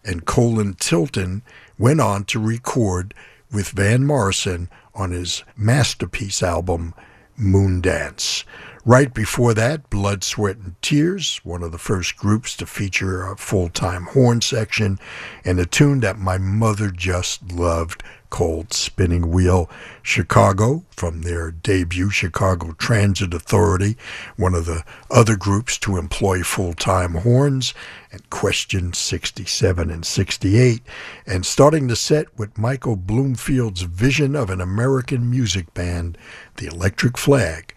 and 0.04 0.26
Collin 0.26 0.74
Tilton, 0.74 1.44
went 1.78 2.02
on 2.02 2.26
to 2.26 2.40
record 2.40 3.14
with 3.52 3.70
Van 3.70 4.06
Morrison 4.06 4.70
on 4.94 5.12
his 5.12 5.44
masterpiece 5.56 6.44
album, 6.44 6.94
Moondance. 7.38 8.44
Right 8.86 9.14
before 9.14 9.54
that, 9.54 9.90
Blood, 9.90 10.24
Sweat, 10.24 10.58
and 10.58 10.82
Tears, 10.82 11.42
one 11.44 11.64
of 11.64 11.72
the 11.72 11.78
first 11.78 12.18
groups 12.18 12.56
to 12.58 12.66
feature 12.66 13.24
a 13.24 13.36
full 13.38 13.70
time 13.70 14.06
horn 14.06 14.42
section, 14.42 15.00
and 15.44 15.60
a 15.60 15.66
tune 15.66 16.00
that 16.00 16.18
my 16.18 16.38
mother 16.38 16.90
just 16.90 17.52
loved 17.52 18.04
called 18.30 18.74
Spinning 18.74 19.32
Wheel 19.32 19.70
Chicago 20.02 20.84
from 20.92 21.22
their 21.22 21.52
debut 21.52 22.10
Chicago 22.10 22.74
Transit 22.74 23.34
Authority, 23.34 23.98
one 24.38 24.54
of 24.54 24.66
the 24.66 24.84
other 25.10 25.36
groups 25.36 25.78
to 25.80 25.98
employ 25.98 26.44
full 26.44 26.74
time 26.74 27.16
horns, 27.16 27.74
and 28.12 28.30
Question 28.30 28.94
67 28.94 29.90
and 29.90 30.06
68, 30.06 30.82
and 31.26 31.46
starting 31.46 31.88
the 31.88 31.96
set 31.96 32.28
with 32.38 32.58
Michael 32.58 32.96
Bloomfield's 32.96 33.82
vision 33.82 34.36
of 34.36 34.50
an 34.50 34.62
American 34.62 35.30
music 35.30 35.74
band, 35.74 36.18
the 36.58 36.68
Electric 36.68 37.18
Flag 37.18 37.74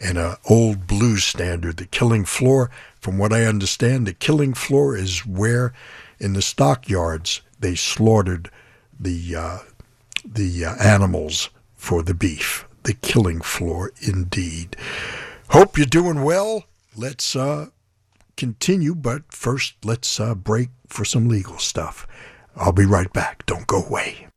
and 0.00 0.16
an 0.16 0.36
old 0.48 0.86
blues 0.86 1.24
standard, 1.24 1.76
the 1.76 1.86
Killing 1.86 2.24
Floor. 2.24 2.70
From 3.00 3.18
what 3.18 3.32
I 3.32 3.44
understand, 3.44 4.06
the 4.06 4.12
Killing 4.12 4.54
Floor 4.54 4.96
is 4.96 5.26
where 5.26 5.72
in 6.18 6.32
the 6.32 6.42
stockyards 6.42 7.42
they 7.58 7.74
slaughtered 7.74 8.50
the 8.98 9.34
uh, 9.34 9.58
the 10.34 10.64
uh, 10.64 10.74
animals 10.76 11.50
for 11.74 12.02
the 12.02 12.14
beef. 12.14 12.66
The 12.84 12.94
Killing 12.94 13.40
Floor, 13.40 13.92
indeed. 14.00 14.76
Hope 15.50 15.76
you're 15.76 15.86
doing 15.86 16.22
well. 16.22 16.64
Let's 16.96 17.36
uh, 17.36 17.68
continue, 18.36 18.94
but 18.94 19.32
first 19.32 19.74
let's 19.84 20.18
uh, 20.20 20.34
break 20.34 20.70
for 20.86 21.04
some 21.04 21.28
legal 21.28 21.58
stuff. 21.58 22.06
I'll 22.56 22.72
be 22.72 22.86
right 22.86 23.12
back. 23.12 23.44
Don't 23.46 23.66
go 23.66 23.84
away. 23.84 24.28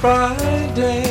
Friday 0.00 1.09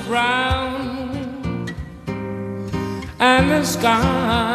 brown 0.00 1.74
and 3.18 3.50
the 3.50 3.64
sky. 3.64 4.45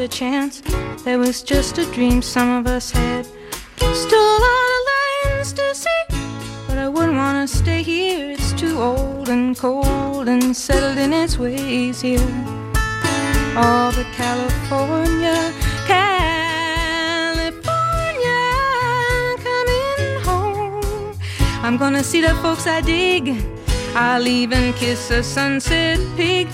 a 0.00 0.08
chance. 0.08 0.62
that 1.04 1.16
was 1.18 1.42
just 1.42 1.76
a 1.76 1.84
dream 1.92 2.22
some 2.22 2.48
of 2.58 2.66
us 2.66 2.90
had. 2.90 3.26
Still 3.76 4.28
a 4.36 4.40
lot 4.46 4.70
of 4.76 4.80
lines 4.92 5.52
to 5.52 5.74
see, 5.74 6.04
but 6.66 6.78
I 6.78 6.88
wouldn't 6.88 7.16
want 7.16 7.46
to 7.46 7.56
stay 7.56 7.82
here. 7.82 8.30
It's 8.30 8.54
too 8.54 8.80
old 8.80 9.28
and 9.28 9.54
cold 9.58 10.26
and 10.26 10.56
settled 10.56 10.96
in 10.96 11.12
its 11.12 11.38
ways 11.38 12.00
here. 12.00 12.32
All 13.56 13.90
oh, 13.90 13.92
but 13.94 14.06
California, 14.14 15.52
California, 15.86 17.60
coming 19.44 20.20
home. 20.24 21.14
I'm 21.62 21.76
gonna 21.76 22.02
see 22.02 22.22
the 22.22 22.34
folks 22.36 22.66
I 22.66 22.80
dig. 22.80 23.36
I'll 23.94 24.26
even 24.26 24.72
kiss 24.72 25.10
a 25.10 25.22
sunset 25.22 25.98
pig. 26.16 26.48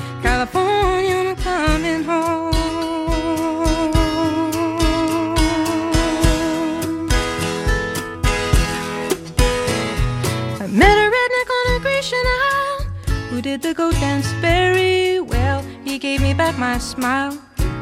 smile. 16.87 17.37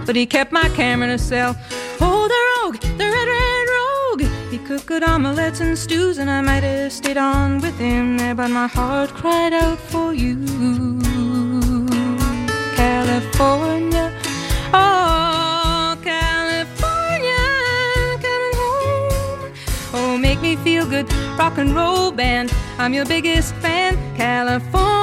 But 0.07 0.17
he 0.17 0.27
kept 0.27 0.53
my 0.53 0.69
camera 0.71 1.09
to 1.09 1.19
sell. 1.19 1.57
Oh, 2.01 2.29
the 2.35 2.41
rogue, 2.51 2.81
the 2.99 3.07
red, 3.17 3.29
red 3.29 3.67
rogue. 3.77 4.25
He 4.51 4.59
cooked 4.59 4.87
good 4.87 5.03
omelets 5.03 5.61
and 5.61 5.77
stews, 5.79 6.19
and 6.19 6.31
I 6.31 6.41
might 6.41 6.63
have 6.63 6.93
stayed 6.93 7.17
on 7.17 7.61
with 7.61 7.79
him 7.79 8.19
there, 8.19 8.35
but 8.35 8.49
my 8.51 8.67
heart 8.67 9.11
cried 9.11 9.53
out 9.53 9.79
for 9.79 10.13
you. 10.13 10.37
California, 12.77 14.13
oh, 14.73 15.97
California, 16.03 17.45
coming 18.25 18.57
home. 18.63 19.53
Oh, 19.95 20.19
make 20.19 20.41
me 20.41 20.57
feel 20.57 20.87
good, 20.87 21.11
rock 21.39 21.59
and 21.59 21.75
roll 21.75 22.11
band. 22.11 22.53
I'm 22.79 22.93
your 22.93 23.07
biggest 23.07 23.55
fan, 23.57 23.97
California. 24.17 24.94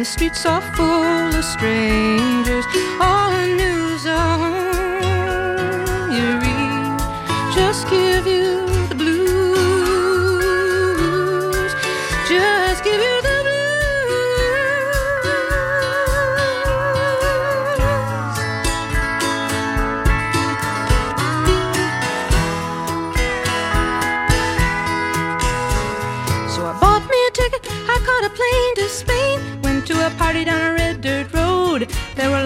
The 0.00 0.04
streets 0.06 0.46
are 0.46 0.62
full 0.74 1.34
of 1.36 1.44
strangers. 1.44 2.64
All 3.02 3.30
the 3.32 3.54
news 3.54 4.06
on 4.06 4.59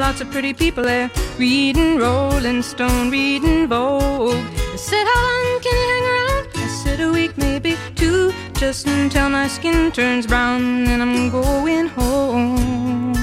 lots 0.04 0.20
of 0.20 0.30
pretty 0.30 0.52
people 0.52 0.84
there, 0.84 1.10
reading 1.38 1.96
Rolling 1.96 2.60
Stone, 2.60 3.10
reading 3.10 3.66
Vogue. 3.66 4.44
They 4.70 4.76
said, 4.76 5.06
How 5.06 5.22
long 5.24 5.60
can 5.62 5.76
you 5.80 5.86
hang 5.92 6.06
around? 6.12 6.44
I 6.56 6.66
said, 6.82 7.00
A 7.00 7.10
week, 7.10 7.38
maybe 7.38 7.74
two, 7.94 8.30
just 8.52 8.86
until 8.86 9.30
my 9.30 9.48
skin 9.48 9.90
turns 9.92 10.26
brown. 10.26 10.86
and 10.88 11.00
I'm 11.00 11.30
going 11.30 11.86
home 11.86 13.14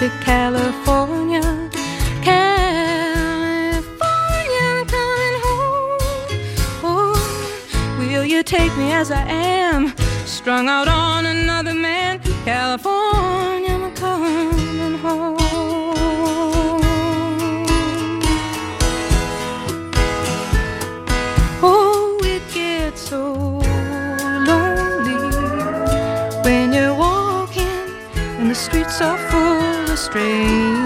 to 0.00 0.10
California. 0.30 1.70
California, 2.30 3.42
I'm 4.74 4.84
coming 4.96 5.36
home. 5.46 6.00
Oh, 6.82 7.96
will 8.00 8.24
you 8.24 8.42
take 8.42 8.76
me 8.76 8.90
as 8.92 9.12
I 9.12 9.22
am? 9.28 9.94
Strung 10.26 10.68
out 10.68 10.88
on 10.88 11.26
another 11.26 11.74
man. 11.74 12.20
California, 12.44 13.74
I'm 13.74 13.94
coming 13.94 14.98
home. 14.98 15.31
Full 30.12 30.81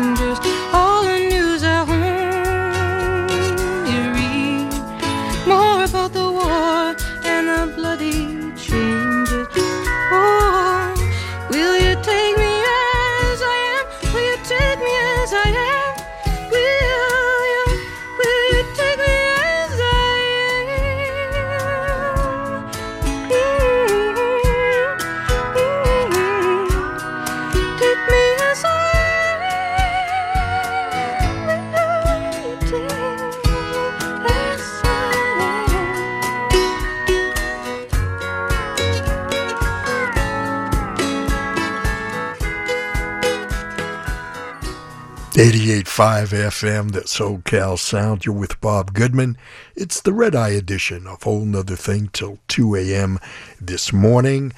88.5 45.96 46.28
FM, 46.50 46.92
that 46.92 47.06
SoCal 47.06 47.78
Sound. 47.78 48.26
You're 48.26 48.34
with 48.34 48.60
Bob 48.60 48.92
Goodman. 48.92 49.38
It's 49.74 49.98
the 49.98 50.12
Red 50.12 50.34
Eye 50.34 50.50
edition 50.50 51.06
of 51.06 51.22
Whole 51.22 51.46
Nother 51.46 51.74
Thing 51.74 52.10
till 52.12 52.38
2 52.48 52.74
a.m. 52.74 53.18
this 53.58 53.94
morning. 53.94 54.52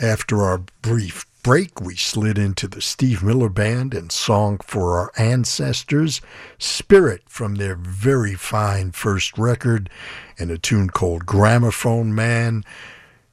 After 0.00 0.42
our 0.42 0.58
brief 0.82 1.24
break, 1.44 1.80
we 1.80 1.94
slid 1.94 2.36
into 2.36 2.66
the 2.66 2.80
Steve 2.80 3.22
Miller 3.22 3.48
Band 3.48 3.94
and 3.94 4.10
Song 4.10 4.58
for 4.64 4.98
Our 4.98 5.12
Ancestors, 5.16 6.20
Spirit 6.58 7.22
from 7.28 7.54
their 7.54 7.76
very 7.76 8.34
fine 8.34 8.90
first 8.90 9.38
record, 9.38 9.88
and 10.36 10.50
a 10.50 10.58
tune 10.58 10.90
called 10.90 11.26
Gramophone 11.26 12.12
Man. 12.12 12.64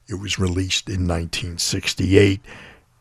It 0.06 0.20
was 0.20 0.38
released 0.38 0.88
in 0.88 1.08
1968. 1.08 2.40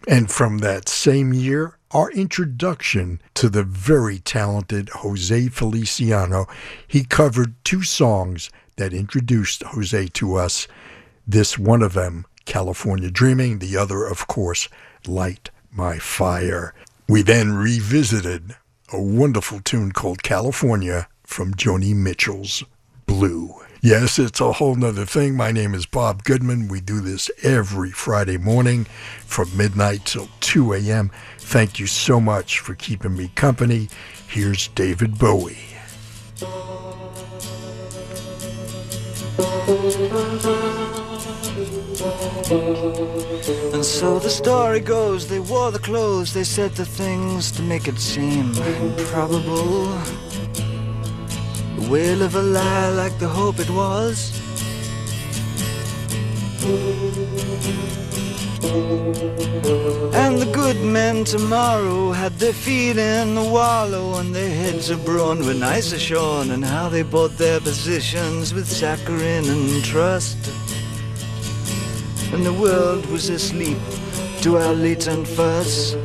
And 0.08 0.32
from 0.32 0.58
that 0.58 0.90
same 0.90 1.34
year, 1.34 1.78
our 1.94 2.10
introduction 2.12 3.22
to 3.34 3.50
the 3.50 3.64
very 3.64 4.20
talented 4.20 4.90
Jose 4.90 5.50
Feliciano. 5.50 6.48
He 6.88 7.04
covered 7.04 7.54
two 7.64 7.84
songs 7.84 8.50
that 8.78 8.94
introduced 8.94 9.64
Jose 9.64 10.08
to 10.08 10.36
us. 10.36 10.68
This 11.28 11.58
one 11.58 11.82
of 11.82 11.94
them, 11.94 12.26
California 12.46 13.12
Dreaming, 13.12 13.60
the 13.60 13.78
other, 13.78 14.06
of 14.06 14.28
course, 14.28 14.70
Light 15.06 15.50
My 15.72 15.98
Fire. 16.00 16.74
We 17.08 17.22
then 17.22 17.54
revisited 17.54 18.56
a 18.94 19.02
wonderful 19.02 19.60
tune 19.62 19.92
called 19.92 20.24
California 20.24 21.08
from 21.24 21.54
Joni 21.54 21.94
Mitchell's 21.96 22.64
Blue. 23.06 23.56
Yes, 23.84 24.20
it's 24.20 24.40
a 24.40 24.52
whole 24.54 24.76
nother 24.76 25.06
thing. 25.06 25.36
My 25.36 25.52
name 25.52 25.74
is 25.74 25.88
Bob 25.88 26.24
Goodman. 26.24 26.68
We 26.68 26.82
do 26.82 27.02
this 27.02 27.32
every 27.42 27.90
Friday 27.90 28.38
morning 28.38 28.86
from 29.26 29.58
midnight 29.58 30.06
till 30.06 30.30
2 30.42 30.74
a.m. 30.74 31.10
Thank 31.52 31.80
you 31.80 31.86
so 31.86 32.22
much 32.22 32.60
for 32.60 32.76
keeping 32.76 33.18
me 33.18 33.30
company. 33.36 33.90
Here's 34.26 34.70
David 34.70 35.20
Bowie. 35.20 35.58
And 43.74 43.84
so 43.84 44.18
the 44.18 44.30
story 44.30 44.80
goes, 44.80 45.28
they 45.28 45.40
wore 45.42 45.72
the 45.72 45.80
clothes, 45.80 46.34
they 46.34 46.46
said 46.46 46.72
the 46.72 46.86
things 46.86 47.52
to 47.52 47.62
make 47.62 47.90
it 47.90 48.00
seem 48.00 48.56
improbable. 48.56 49.88
The 51.76 51.90
wail 51.92 52.22
of 52.22 52.36
a 52.36 52.42
lie 52.42 52.92
like 52.92 53.20
the 53.20 53.28
hope 53.28 53.60
it 53.60 53.70
was. 53.70 54.32
And 58.64 60.38
the 60.38 60.50
good 60.54 60.80
men 60.82 61.24
tomorrow 61.26 62.12
had 62.12 62.34
their 62.38 62.54
feet 62.54 62.98
in 62.98 63.34
the 63.34 63.44
wallow 63.44 64.20
and 64.20 64.36
their 64.36 64.54
heads 64.54 64.90
abroad 64.92 65.40
when 65.40 65.64
ice 65.64 65.98
shone 65.98 66.52
and 66.52 66.64
how 66.64 66.88
they 66.90 67.02
bought 67.02 67.38
their 67.38 67.60
positions 67.60 68.54
with 68.54 68.68
saccharine 68.68 69.50
and 69.50 69.84
trust. 69.84 70.38
And 72.34 72.46
the 72.46 72.54
world 72.54 73.06
was 73.08 73.30
asleep 73.30 73.80
to 74.42 74.58
our 74.58 74.74
latent 74.74 75.28
fuss. 75.28 75.96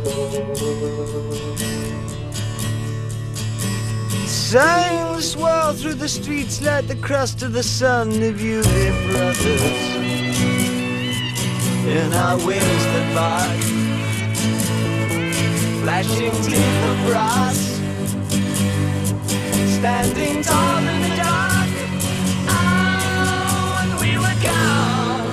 Signs 4.26 5.32
swirl 5.32 5.72
through 5.74 5.94
the 5.94 6.08
streets 6.08 6.62
like 6.62 6.86
the 6.86 6.96
crust 6.96 7.42
of 7.42 7.52
the 7.52 7.62
sun 7.62 8.22
of 8.22 8.40
you, 8.40 8.62
dear 8.62 9.10
brothers. 9.10 10.05
In 11.86 12.12
our 12.12 12.36
wings 12.44 12.84
that 12.92 13.14
bark, 13.14 13.60
flashing 15.82 16.32
teeth 16.42 16.82
of 16.90 16.96
brass, 17.06 17.58
standing 19.76 20.42
tall 20.42 20.78
in 20.78 21.00
the 21.00 21.14
dark. 21.16 21.70
Oh, 22.50 23.98
we 24.00 24.18
were 24.18 24.38
gone, 24.42 25.30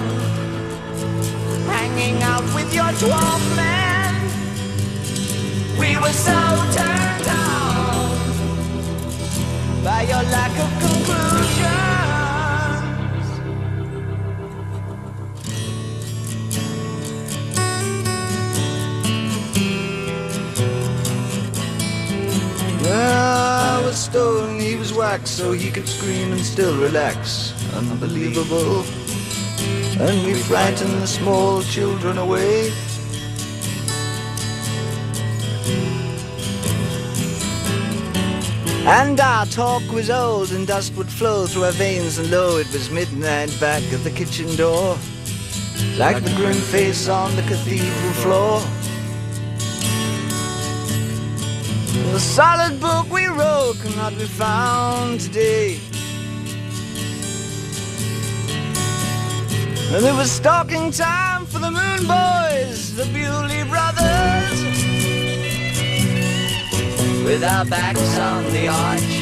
hanging 1.66 2.22
out 2.22 2.46
with 2.54 2.72
your 2.72 2.92
twelve 3.02 3.56
men. 3.56 4.14
We 5.80 5.98
were 5.98 6.14
so 6.14 6.40
turned 6.78 7.28
on 7.30 8.14
by 9.84 10.04
your 10.04 10.24
lack 10.30 10.56
of 10.60 10.70
conclusion. 10.80 11.93
I 24.06 24.60
he 24.60 24.76
was 24.76 24.94
wax, 24.94 25.30
so 25.30 25.54
he 25.54 25.72
could 25.72 25.88
scream 25.88 26.34
and 26.34 26.42
still 26.42 26.78
relax. 26.78 27.54
Unbelievable. 27.74 28.84
and 30.00 30.26
we 30.26 30.34
frighten 30.34 31.00
the 31.00 31.08
small 31.08 31.62
children 31.62 32.18
away. 32.18 32.70
And 38.86 39.20
our 39.20 39.46
talk 39.46 39.84
was 39.92 40.10
old, 40.10 40.52
and 40.52 40.68
dust 40.68 40.96
would 40.98 41.10
flow 41.10 41.48
through 41.48 41.64
our 41.64 41.72
veins, 41.72 42.18
and 42.18 42.30
lo, 42.30 42.58
it 42.58 42.72
was 42.74 42.90
midnight 42.90 43.56
back 43.60 43.84
at 43.94 44.04
the 44.04 44.12
kitchen 44.12 44.54
door, 44.58 44.98
like 45.98 46.22
the 46.24 46.34
grim 46.36 46.60
face 46.74 47.08
on 47.08 47.34
the 47.38 47.44
cathedral 47.44 48.14
floor. 48.24 48.82
The 52.14 52.19
solid 52.19 52.80
book 52.80 53.10
we 53.10 53.26
wrote 53.26 53.77
cannot 53.81 54.15
be 54.19 54.26
found 54.26 55.19
today. 55.19 55.80
And 59.91 60.06
it 60.06 60.14
was 60.14 60.31
stalking 60.31 60.91
time 60.91 61.48
for 61.48 61.57
the 61.57 61.72
Moon 61.72 62.06
Boys, 62.06 62.95
the 62.95 63.06
Bewlay 63.06 63.68
Brothers 63.68 64.60
with 67.26 67.44
our 67.44 67.65
backs 67.65 68.19
on 68.19 68.44
the 68.52 68.68
arch. 68.68 69.14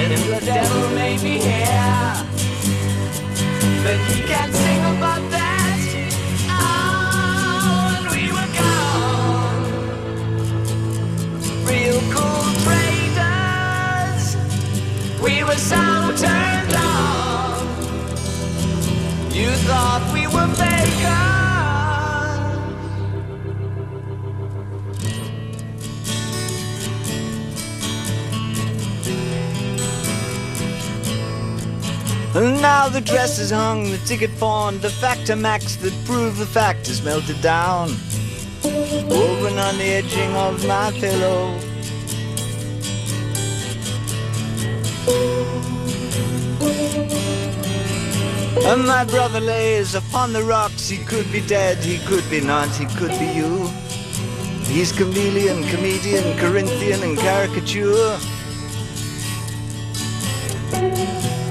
And 0.00 0.12
if 0.12 0.26
the 0.26 0.44
devil 0.44 0.90
may 0.96 1.14
be 1.16 1.38
here, 1.38 2.14
but 3.84 3.98
he 4.10 4.22
can't 4.26 4.52
sing 4.52 4.80
about 4.96 5.30
that. 5.30 5.41
Real 11.72 12.00
cool 12.14 12.52
traders. 12.64 14.24
We 15.22 15.42
were 15.42 15.62
so 15.72 16.12
turned 16.24 16.74
on. 16.76 17.66
You 19.32 19.50
thought 19.66 20.02
we 20.12 20.26
were. 20.26 20.42
And 32.34 32.62
now 32.62 32.88
the 32.88 33.02
dress 33.02 33.38
is 33.38 33.50
hung, 33.50 33.90
the 33.90 33.98
ticket 34.06 34.30
pawned, 34.40 34.80
the 34.80 34.88
factor 34.88 35.36
max 35.36 35.76
that 35.76 35.92
proved 36.06 36.38
the 36.38 36.46
fact 36.46 36.88
is 36.88 37.02
melted 37.02 37.42
down. 37.42 37.90
On 39.62 39.78
the 39.78 39.84
edging 39.84 40.34
of 40.34 40.66
my 40.66 40.90
pillow. 40.90 41.56
And 48.66 48.86
my 48.86 49.04
brother 49.04 49.40
lays 49.40 49.94
upon 49.94 50.32
the 50.32 50.42
rocks. 50.42 50.88
He 50.88 50.98
could 50.98 51.30
be 51.30 51.40
dead, 51.46 51.78
he 51.78 51.98
could 52.06 52.28
be 52.28 52.40
not, 52.40 52.68
he 52.70 52.86
could 52.96 53.16
be 53.18 53.26
you. 53.26 53.68
He's 54.64 54.90
chameleon, 54.90 55.62
comedian, 55.68 56.36
Corinthian, 56.38 57.02
and 57.02 57.16
caricature. 57.16 58.18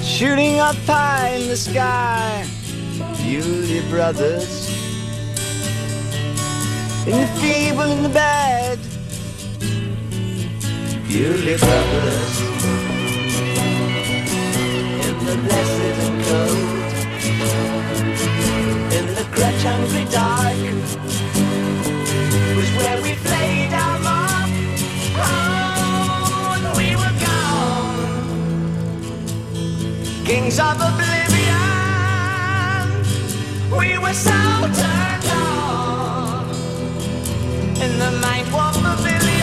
Shooting 0.04 0.60
up 0.60 0.76
high 0.86 1.38
in 1.40 1.48
the 1.48 1.58
sky, 1.58 2.46
Bewlay 3.24 3.90
brothers. 3.90 4.61
In 7.08 7.18
the 7.20 7.28
feeble 7.42 7.92
and 7.92 8.06
the 8.06 8.10
bad, 8.10 8.78
Bewlay 11.08 11.58
brothers. 11.60 12.36
In 15.08 15.16
the 15.26 15.36
blessed 15.46 15.98
and 16.06 16.18
cold, 16.28 16.94
in 18.98 19.06
the 19.16 19.26
crutch 19.34 19.64
hungry 19.64 20.06
dark, 20.12 20.58
was 22.56 22.72
where 22.78 23.00
we 23.02 23.12
played 23.26 23.74
our 23.74 23.98
mark. 24.08 24.52
Oh, 25.18 26.56
and 26.58 26.66
we 26.78 26.90
were 26.96 27.16
gone 27.26 28.22
kings 30.26 30.60
of 30.60 30.76
oblivion. 30.76 31.42
We 33.78 33.98
were 33.98 34.14
so 34.14 34.32
turned 34.80 35.28
on 35.32 36.11
in 37.82 37.98
the 37.98 38.12
night, 38.20 38.46
warp 38.54 38.76
pavilion. 38.76 39.42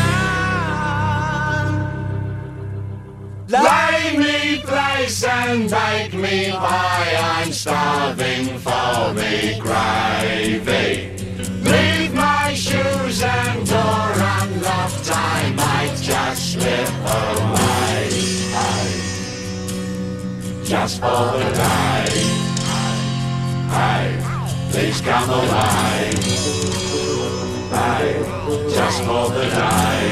Lay 3.49 4.17
me 4.17 4.63
place 4.63 5.25
and 5.25 5.69
bake 5.69 6.15
me 6.15 6.53
pie, 6.53 7.17
I'm 7.21 7.53
starving 7.53 8.59
for 8.59 9.13
me 9.15 9.59
gravy. 9.59 11.17
Leave 11.63 12.15
my 12.15 12.55
shoes 12.55 13.23
and 13.23 13.67
door 13.67 14.13
unlocked, 14.39 15.11
I 15.11 15.53
might 15.57 15.97
just 16.01 16.53
slip 16.53 16.91
away. 17.21 18.09
Just 20.65 21.01
for 21.01 21.25
the 21.39 21.51
day. 21.65 22.11
Hey, 23.75 24.07
please 24.71 25.01
come 25.01 25.31
away. 25.31 26.49
Hey, 27.89 28.21
just 28.69 29.01
for 29.05 29.31
the. 29.31 29.45
Hey, 29.49 30.09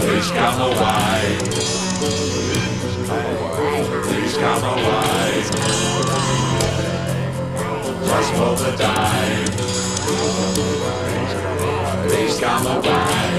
please 0.00 0.30
come 0.30 0.60
away. 0.62 1.38
Please 4.08 4.34
come 4.38 4.64
away. 4.72 5.42
Just 8.08 8.30
for 8.38 8.52
the 8.56 8.72
day. 8.78 9.28
Please 12.08 12.36
come 12.40 12.66
away. 12.66 13.32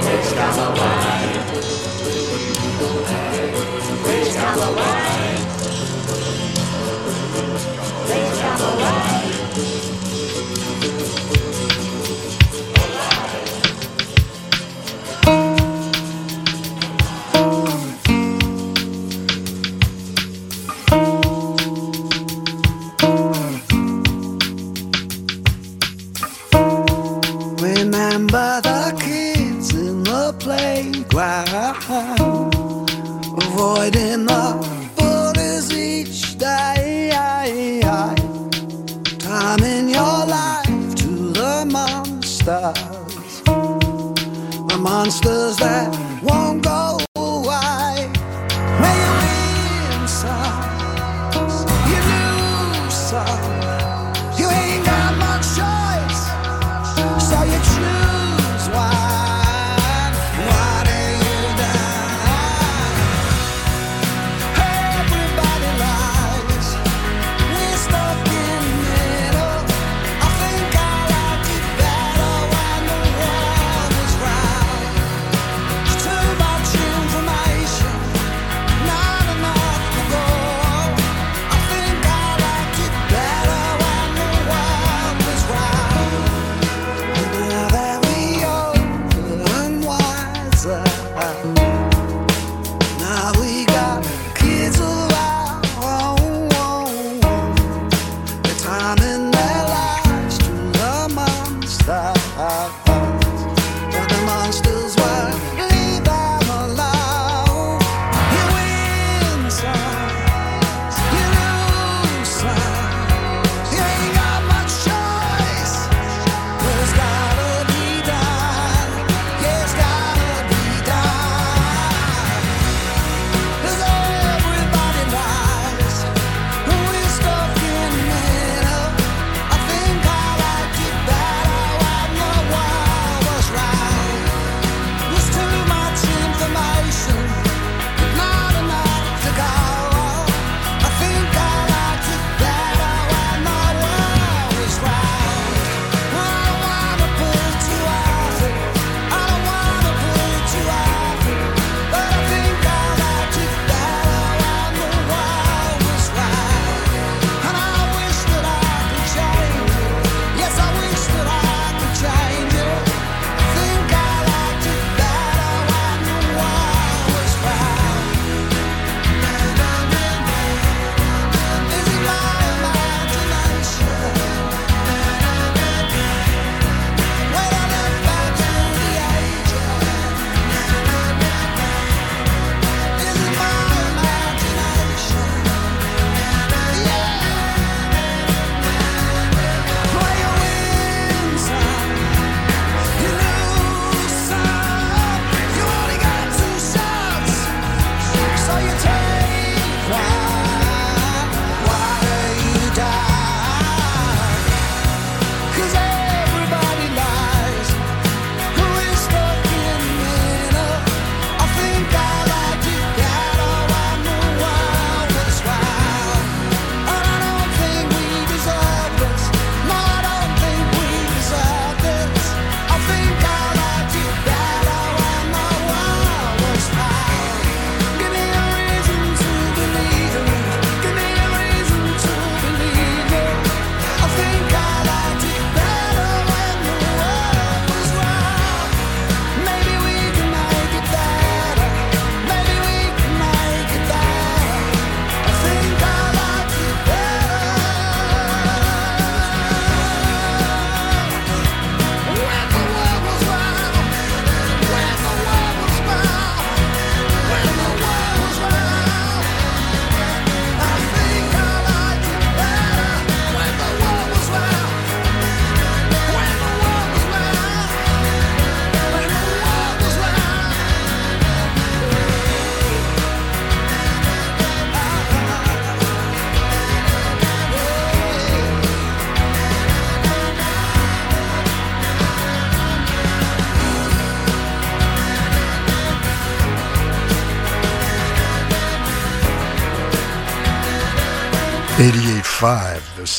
Please 0.00 0.32
come 0.38 0.58
away. 0.68 1.22
Please 4.04 4.36
come 4.36 4.58
away. 4.68 5.31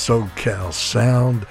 SoCal 0.03 0.73
Sound. 0.73 1.47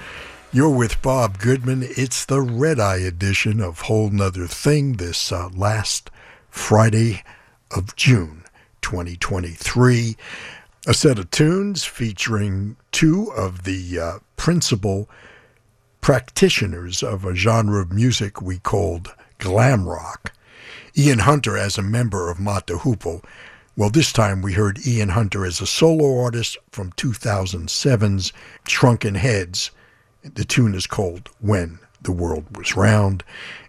You're 0.51 0.69
with 0.69 1.01
Bob 1.01 1.39
Goodman. 1.39 1.81
It's 1.97 2.23
the 2.23 2.39
Red 2.39 2.79
Eye 2.79 2.97
edition 2.97 3.59
of 3.59 3.81
Whole 3.81 4.11
Nother 4.11 4.45
Thing 4.45 4.97
this 4.97 5.31
uh, 5.31 5.49
last 5.55 6.11
Friday 6.51 7.23
of 7.71 7.95
June 7.95 8.43
2023. 8.83 10.15
A 10.85 10.93
set 10.93 11.17
of 11.17 11.31
tunes 11.31 11.83
featuring 11.83 12.77
two 12.91 13.31
of 13.31 13.63
the 13.63 13.99
uh, 13.99 14.19
principal 14.37 15.09
practitioners 15.99 17.01
of 17.01 17.25
a 17.25 17.33
genre 17.33 17.81
of 17.81 17.91
music 17.91 18.39
we 18.39 18.59
called 18.59 19.15
glam 19.39 19.89
rock. 19.89 20.31
Ian 20.95 21.19
Hunter 21.19 21.57
as 21.57 21.79
a 21.79 21.81
member 21.81 22.29
of 22.29 22.37
the 22.37 22.75
Hoople 22.75 23.23
well, 23.75 23.89
this 23.89 24.13
time 24.13 24.41
we 24.41 24.53
heard 24.53 24.85
Ian 24.85 25.09
Hunter 25.09 25.45
as 25.45 25.59
a 25.59 25.65
solo 25.65 26.21
artist 26.23 26.57
from 26.69 26.91
2007's 26.91 28.31
Shrunken 28.67 29.15
Heads. 29.15 29.71
The 30.21 30.45
tune 30.45 30.75
is 30.75 30.85
called 30.85 31.29
When 31.39 31.79
the 31.99 32.11
World 32.11 32.55
Was 32.55 32.75
Round. 32.75 33.23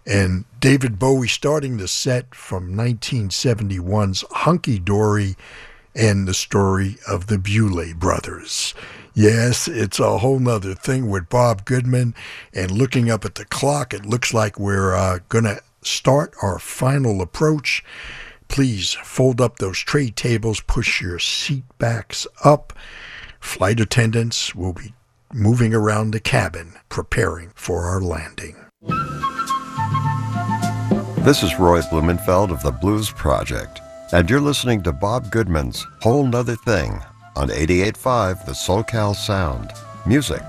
And 0.05 0.45
David 0.59 0.99
Bowie 0.99 1.27
starting 1.27 1.77
the 1.77 1.87
set 1.87 2.35
from 2.35 2.75
1971's 2.75 4.23
Hunky 4.29 4.77
Dory 4.77 5.35
and 5.95 6.27
the 6.27 6.33
story 6.35 6.97
of 7.07 7.27
the 7.27 7.37
Bewlay 7.37 7.95
brothers. 7.95 8.75
Yes, 9.15 9.67
it's 9.67 9.99
a 9.99 10.19
whole 10.19 10.39
nother 10.39 10.75
thing 10.75 11.09
with 11.09 11.29
Bob 11.29 11.65
Goodman. 11.65 12.13
And 12.53 12.69
looking 12.69 13.09
up 13.09 13.25
at 13.25 13.35
the 13.35 13.45
clock, 13.45 13.93
it 13.93 14.05
looks 14.05 14.33
like 14.33 14.59
we're 14.59 14.93
uh, 14.93 15.19
going 15.29 15.45
to 15.45 15.61
start 15.81 16.35
our 16.43 16.59
final 16.59 17.21
approach. 17.21 17.83
Please 18.47 18.93
fold 19.03 19.41
up 19.41 19.57
those 19.57 19.79
tray 19.79 20.09
tables, 20.09 20.61
push 20.61 21.01
your 21.01 21.19
seat 21.19 21.63
backs 21.77 22.25
up. 22.43 22.73
Flight 23.39 23.79
attendants 23.79 24.55
will 24.55 24.73
be 24.73 24.93
moving 25.33 25.73
around 25.73 26.11
the 26.11 26.19
cabin, 26.19 26.73
preparing 26.89 27.51
for 27.55 27.83
our 27.83 28.01
landing. 28.01 28.55
This 31.23 31.43
is 31.43 31.59
Roy 31.59 31.81
Blumenfeld 31.81 32.51
of 32.51 32.61
the 32.61 32.71
Blues 32.71 33.09
Project, 33.09 33.81
and 34.13 34.29
you're 34.29 34.39
listening 34.39 34.83
to 34.83 34.93
Bob 34.93 35.31
Goodman's 35.31 35.85
Whole 36.01 36.25
Nother 36.25 36.55
Thing 36.55 37.01
on 37.35 37.49
88.5 37.49 38.45
The 38.45 38.51
SoCal 38.51 39.15
Sound. 39.15 39.71
Music 40.05 40.41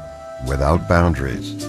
without 0.46 0.86
boundaries. 0.88 1.66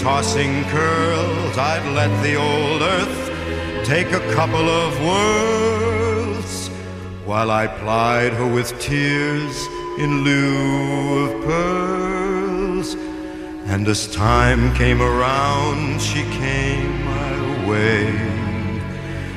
Tossing 0.00 0.64
curls, 0.64 1.58
I'd 1.58 1.86
let 1.94 2.12
the 2.22 2.36
old 2.36 2.82
earth 2.82 3.84
take 3.84 4.12
a 4.12 4.20
couple 4.32 4.68
of 4.68 4.98
whirls 5.00 6.68
while 7.24 7.50
I 7.50 7.66
plied 7.66 8.32
her 8.34 8.46
with 8.46 8.78
tears 8.80 9.66
in 9.98 10.22
lieu 10.24 11.24
of 11.24 11.44
pearls. 11.44 12.94
And 13.66 13.86
as 13.88 14.10
time 14.14 14.74
came 14.74 15.02
around, 15.02 16.00
she 16.00 16.22
came 16.42 17.04
my 17.04 17.68
way 17.68 18.06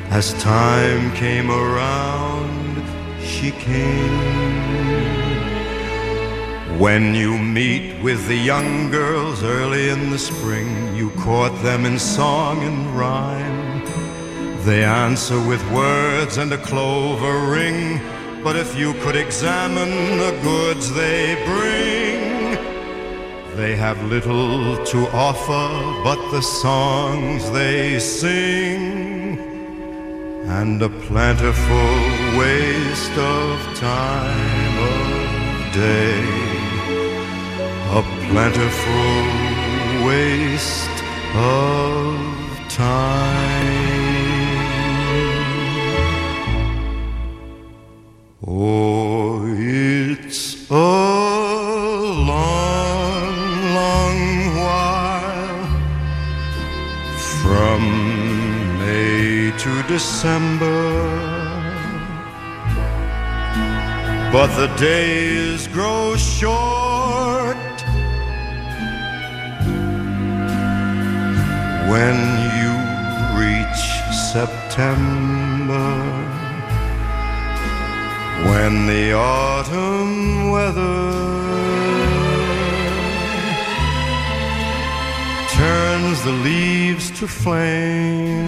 As 0.09 0.33
time 0.41 1.11
came 1.13 1.49
around, 1.49 2.83
she 3.21 3.51
came. 3.51 5.00
When 6.81 7.13
you 7.13 7.37
meet 7.37 8.01
with 8.01 8.27
the 8.27 8.35
young 8.35 8.89
girls 8.89 9.43
early 9.43 9.89
in 9.89 10.09
the 10.09 10.17
spring, 10.17 10.95
you 10.95 11.11
court 11.11 11.53
them 11.61 11.85
in 11.85 11.99
song 11.99 12.63
and 12.63 12.97
rhyme. 12.97 13.85
They 14.65 14.83
answer 14.83 15.39
with 15.47 15.61
words 15.71 16.37
and 16.37 16.51
a 16.51 16.57
clover 16.57 17.51
ring. 17.51 18.01
But 18.43 18.55
if 18.55 18.75
you 18.75 18.95
could 19.01 19.15
examine 19.15 20.17
the 20.17 20.35
goods 20.41 20.91
they 20.91 21.35
bring, 21.45 22.57
they 23.57 23.75
have 23.75 24.03
little 24.05 24.83
to 24.83 25.07
offer 25.09 25.67
but 26.03 26.31
the 26.31 26.41
songs 26.41 27.51
they 27.51 27.99
sing 27.99 29.37
and 30.47 30.81
a 30.81 30.89
plentiful 30.89 31.93
waste 32.39 33.17
of 33.19 33.77
time 33.77 34.77
of 34.79 35.73
day 35.75 36.50
plentiful 38.31 40.05
waste 40.07 40.97
of 41.35 42.15
time. 42.69 43.91
Oh, 48.47 49.43
it's 49.47 50.69
a 50.71 50.73
long, 52.31 53.35
long 53.79 54.19
while 54.61 55.67
from 57.41 57.81
May 58.79 59.51
to 59.57 59.83
December. 59.89 60.79
But 64.31 64.49
the 64.55 64.69
days 64.77 65.67
grow 65.67 66.15
short 66.15 66.70
when 72.01 72.21
you 72.59 72.73
reach 73.43 73.81
September, 74.33 75.89
when 78.49 78.73
the 78.87 79.13
autumn 79.13 80.49
weather 80.49 81.03
turns 85.59 86.17
the 86.23 86.35
leaves 86.49 87.11
to 87.19 87.27
flame. 87.27 88.47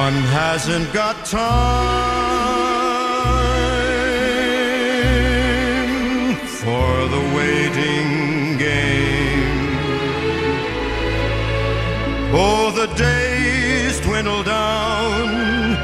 One 0.00 0.18
hasn't 0.40 0.90
got 0.94 1.16
time 1.26 2.27
Oh, 12.30 12.70
the 12.70 12.86
days 12.94 14.00
dwindle 14.00 14.42
down 14.42 15.76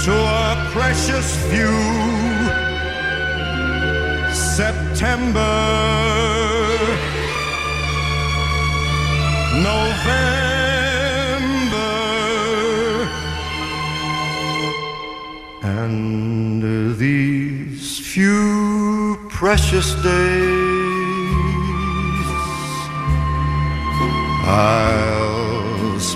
to 0.00 0.12
a 0.12 0.68
precious 0.72 1.36
few. 1.50 2.22
September, 4.56 5.40
November, 9.62 10.28
and 15.62 16.96
these 16.98 17.98
few 17.98 19.18
precious 19.28 19.94
days 20.02 20.62
I'll 24.44 25.11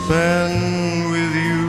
spend 0.07 1.11
with 1.11 1.35
you. 1.35 1.67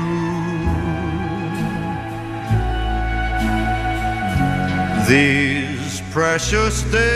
These 5.10 6.02
precious 6.12 6.84
days 6.84 7.08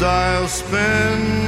I'll 0.00 0.48
spend 0.48 1.41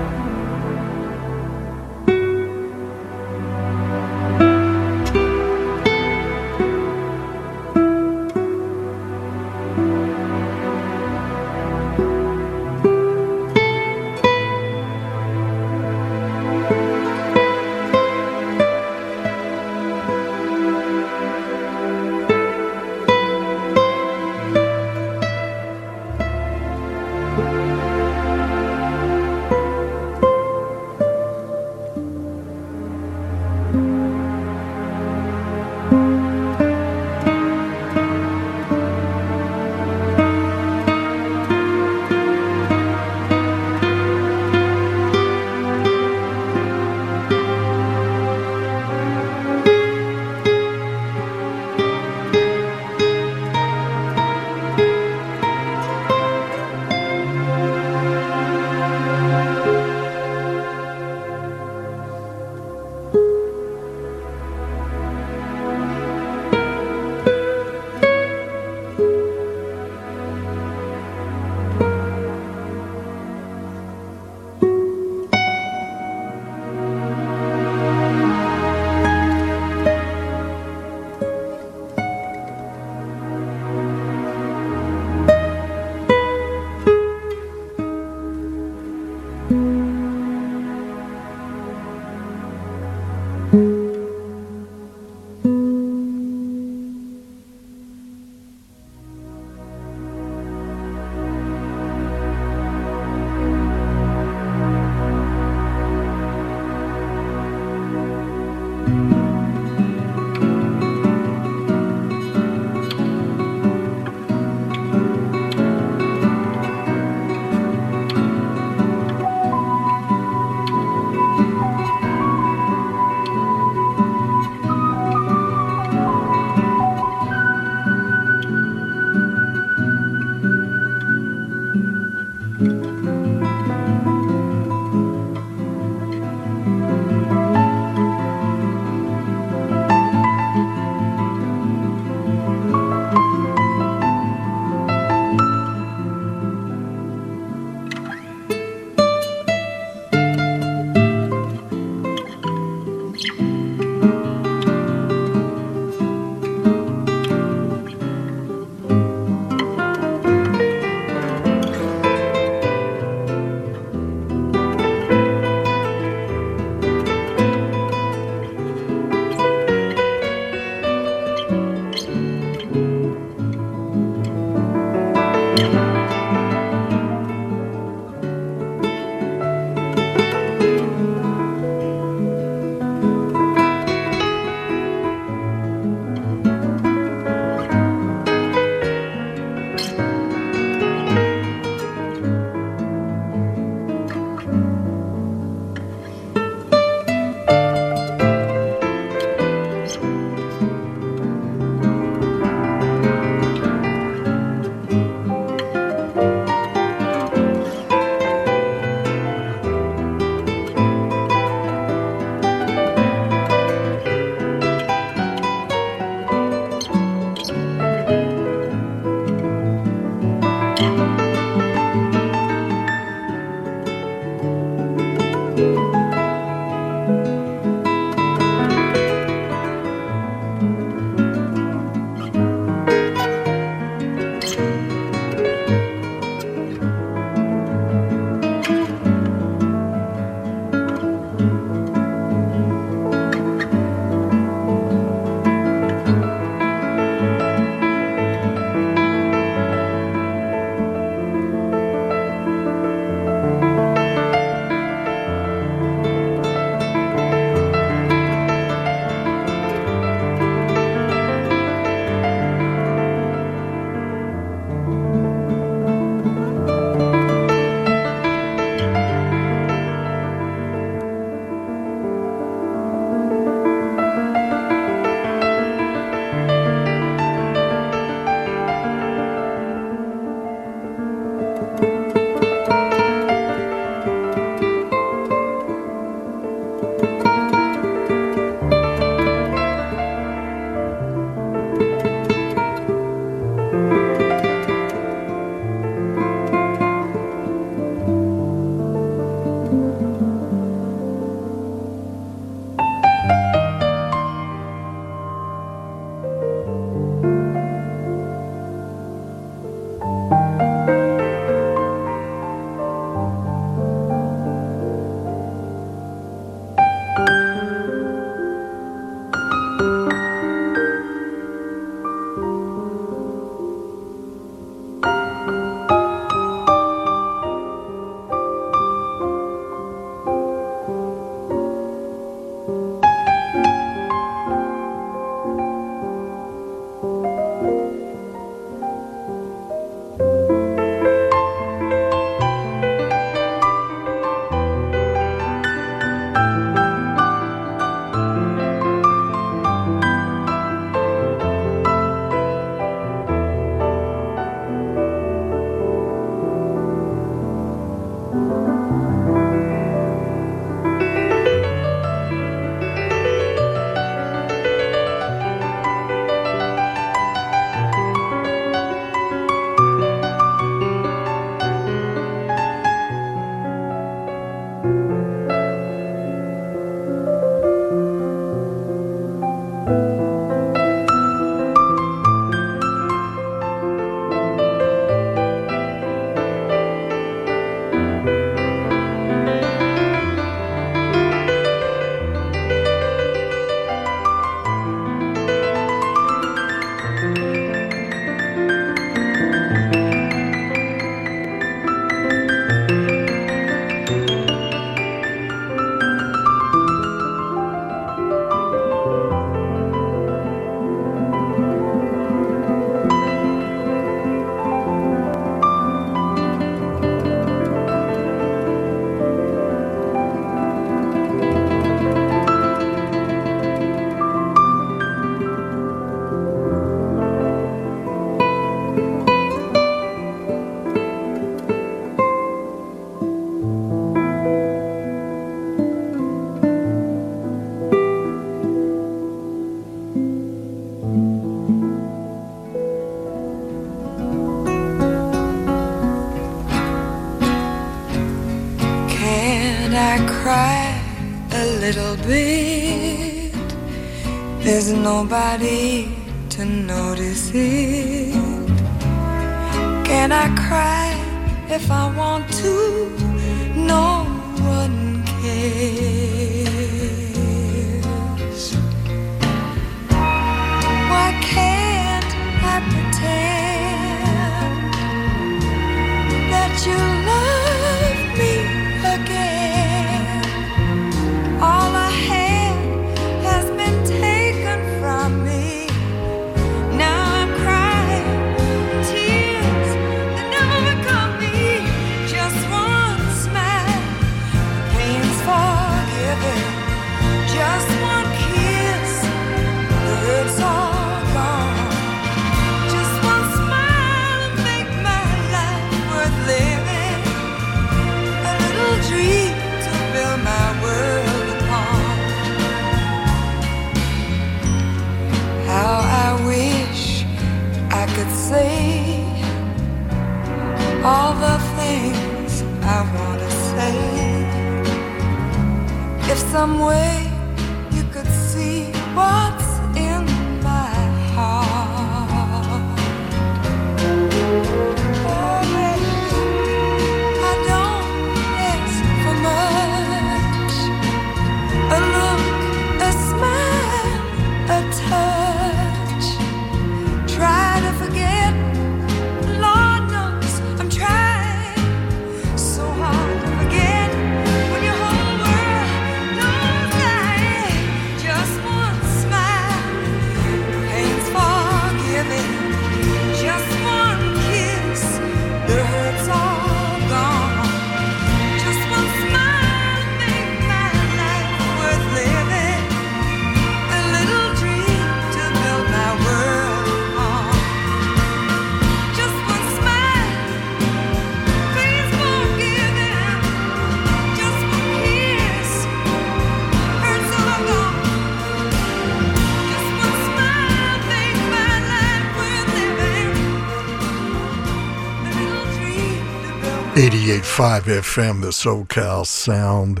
88.5 597.04 597.82
FM, 597.82 598.40
the 598.40 598.48
SoCal 598.48 599.26
Sound. 599.26 600.00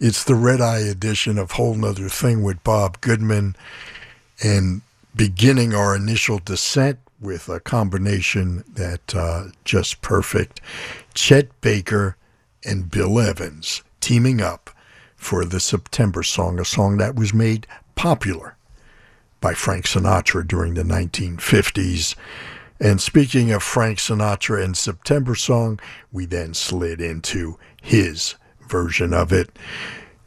It's 0.00 0.24
the 0.24 0.34
Red 0.34 0.60
Eye 0.60 0.80
edition 0.80 1.38
of 1.38 1.52
Whole 1.52 1.76
'Nuther 1.76 2.08
Thing 2.08 2.42
with 2.42 2.64
Bob 2.64 3.00
Goodman. 3.00 3.54
And 4.42 4.80
beginning 5.14 5.74
our 5.74 5.94
initial 5.94 6.40
descent 6.40 6.98
with 7.20 7.48
a 7.48 7.60
combination 7.60 8.64
that 8.66 9.14
uh, 9.14 9.50
just 9.64 10.02
perfect. 10.02 10.60
Chet 11.14 11.48
Baker 11.60 12.16
and 12.64 12.90
Bill 12.90 13.20
Evans 13.20 13.84
teaming 14.00 14.40
up 14.40 14.70
for 15.16 15.44
the 15.44 15.60
September 15.60 16.24
song, 16.24 16.58
a 16.58 16.64
song 16.64 16.96
that 16.96 17.14
was 17.14 17.32
made 17.32 17.68
popular 17.94 18.56
by 19.40 19.54
Frank 19.54 19.84
Sinatra 19.84 20.44
during 20.48 20.74
the 20.74 20.82
1950s. 20.82 22.16
And 22.80 23.00
speaking 23.00 23.52
of 23.52 23.62
Frank 23.62 23.98
Sinatra 23.98 24.64
and 24.64 24.74
September 24.74 25.34
song, 25.34 25.78
we 26.10 26.24
then 26.24 26.54
slid 26.54 27.00
into 27.00 27.58
his 27.82 28.36
version 28.68 29.12
of 29.12 29.32
it. 29.32 29.50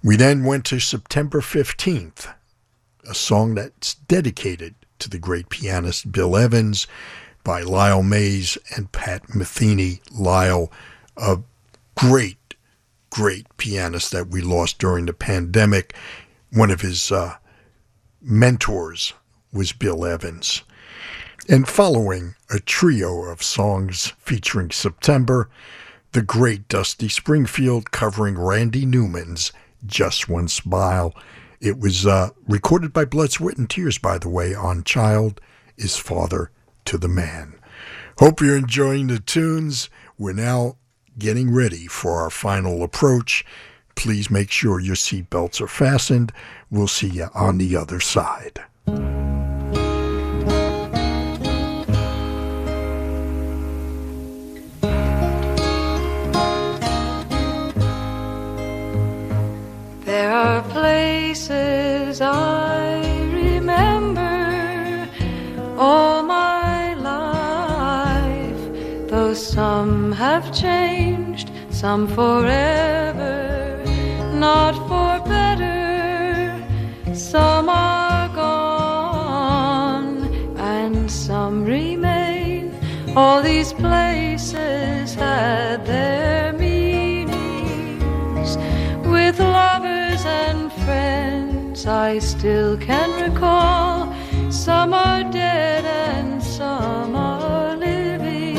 We 0.03 0.17
then 0.17 0.43
went 0.43 0.65
to 0.65 0.79
September 0.79 1.41
15th, 1.41 2.31
a 3.09 3.15
song 3.15 3.55
that's 3.55 3.95
dedicated 3.95 4.75
to 4.99 5.09
the 5.09 5.17
great 5.17 5.49
pianist 5.49 6.11
Bill 6.11 6.37
Evans 6.37 6.85
by 7.43 7.61
Lyle 7.61 8.03
Mays 8.03 8.57
and 8.75 8.91
Pat 8.91 9.23
Metheny. 9.29 10.01
Lyle, 10.11 10.71
a 11.17 11.39
great, 11.95 12.55
great 13.09 13.47
pianist 13.57 14.11
that 14.11 14.27
we 14.27 14.41
lost 14.41 14.77
during 14.77 15.07
the 15.07 15.13
pandemic. 15.13 15.95
One 16.51 16.69
of 16.69 16.81
his 16.81 17.11
uh, 17.11 17.37
mentors 18.21 19.13
was 19.51 19.71
Bill 19.71 20.05
Evans. 20.05 20.61
And 21.49 21.67
following 21.67 22.35
a 22.49 22.59
trio 22.59 23.23
of 23.23 23.43
songs 23.43 24.13
featuring 24.19 24.71
September, 24.71 25.49
the 26.13 26.21
great 26.21 26.67
Dusty 26.67 27.09
Springfield 27.09 27.91
covering 27.91 28.37
Randy 28.37 28.85
Newman's 28.85 29.51
Just 29.85 30.29
One 30.29 30.47
Smile. 30.47 31.13
It 31.59 31.79
was 31.79 32.05
uh, 32.05 32.29
recorded 32.47 32.93
by 32.93 33.05
Blood, 33.05 33.31
Sweat, 33.31 33.57
and 33.57 33.69
Tears, 33.69 33.97
by 33.97 34.17
the 34.17 34.29
way, 34.29 34.53
on 34.53 34.83
Child 34.83 35.41
is 35.77 35.97
Father 35.97 36.51
to 36.85 36.97
the 36.97 37.07
Man. 37.07 37.55
Hope 38.19 38.41
you're 38.41 38.57
enjoying 38.57 39.07
the 39.07 39.19
tunes. 39.19 39.89
We're 40.17 40.33
now 40.33 40.77
getting 41.17 41.53
ready 41.53 41.87
for 41.87 42.21
our 42.21 42.29
final 42.29 42.83
approach. 42.83 43.45
Please 43.95 44.29
make 44.29 44.51
sure 44.51 44.79
your 44.79 44.95
seatbelts 44.95 45.61
are 45.61 45.67
fastened. 45.67 46.31
We'll 46.69 46.87
see 46.87 47.09
you 47.09 47.29
on 47.33 47.57
the 47.57 47.75
other 47.75 47.99
side. 47.99 48.63
Are 60.33 60.63
places 60.69 62.19
I 62.19 63.01
remember 63.31 65.07
all 65.77 66.23
my 66.23 66.95
life, 66.95 68.63
though 69.09 69.35
some 69.35 70.11
have 70.13 70.51
changed, 70.51 71.51
some 71.69 72.07
forever, 72.07 73.83
not 74.33 74.73
for 74.89 75.19
better. 75.29 76.65
Some 77.13 77.69
are 77.69 78.27
gone 78.29 80.17
and 80.57 81.11
some 81.11 81.63
remain. 81.63 82.73
All 83.15 83.43
these 83.43 83.71
places 83.71 85.13
had 85.13 85.85
their 85.85 86.53
meanings 86.53 87.37
with 89.05 89.39
lovers 89.39 90.02
and 90.25 90.71
friends 90.85 91.85
I 91.85 92.19
still 92.19 92.77
can 92.77 93.09
recall. 93.21 94.13
Some 94.51 94.93
are 94.93 95.23
dead 95.31 95.85
and 95.85 96.41
some 96.41 97.15
are 97.15 97.75
living. 97.75 98.57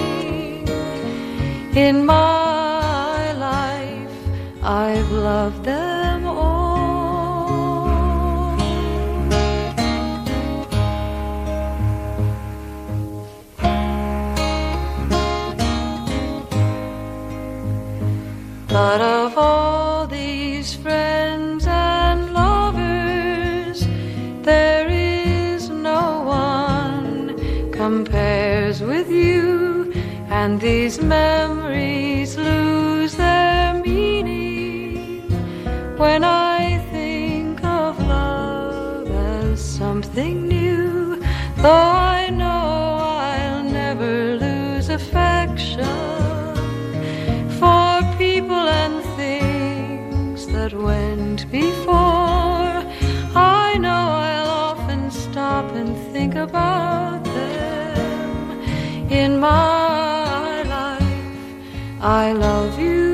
In 1.77 2.05
my 2.05 3.33
life, 3.33 4.17
I've 4.63 5.11
loved 5.11 5.65
them 5.65 6.27
all. 6.27 6.65
But 18.69 19.01
of 19.01 19.34
and 30.45 30.61
these 30.61 31.01
memories 31.01 32.37
lose 32.37 33.15
their 33.17 33.73
meaning 33.83 35.23
when 35.97 36.23
I 36.23 36.85
think 36.93 37.65
of 37.65 37.99
love 38.07 39.09
as 39.11 39.59
something 39.59 40.47
new. 40.47 41.17
Though 41.63 41.93
I 42.21 42.29
know 42.29 42.61
I'll 43.33 43.65
never 43.65 44.37
lose 44.45 44.91
affection 44.91 45.97
for 47.59 47.89
people 48.19 48.65
and 48.83 49.03
things 49.21 50.47
that 50.49 50.75
went 50.75 51.51
before. 51.51 52.75
I 53.35 53.79
know 53.85 54.03
I'll 54.29 54.53
often 54.73 55.11
stop 55.11 55.75
and 55.75 55.97
think 56.13 56.35
about 56.35 57.25
them 57.25 58.61
in 59.11 59.41
my. 59.41 60.04
I 62.07 62.33
love 62.33 62.79
you 62.79 63.14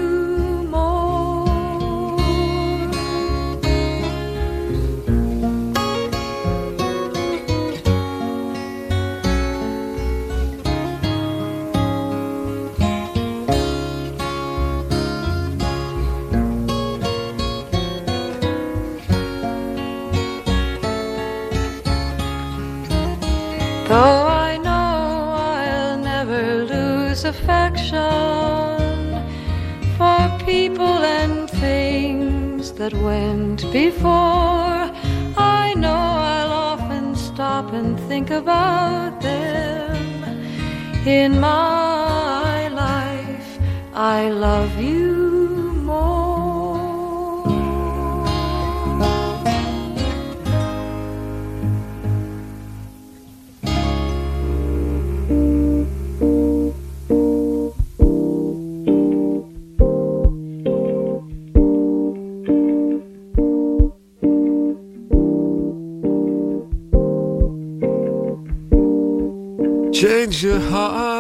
that 32.91 33.03
went 33.03 33.71
before. 33.73 34.91
I 35.37 35.75
know 35.77 35.89
I'll 35.89 36.53
often 36.53 37.15
stop 37.15 37.73
and 37.73 37.99
think 38.09 38.31
about 38.31 39.21
them 39.21 40.25
in 41.07 41.41
my 41.41 42.69
life. 42.69 43.59
I 43.95 44.31
love 44.31 44.81
you 44.81 45.30
Your 70.31 70.61
heart. 70.61 71.20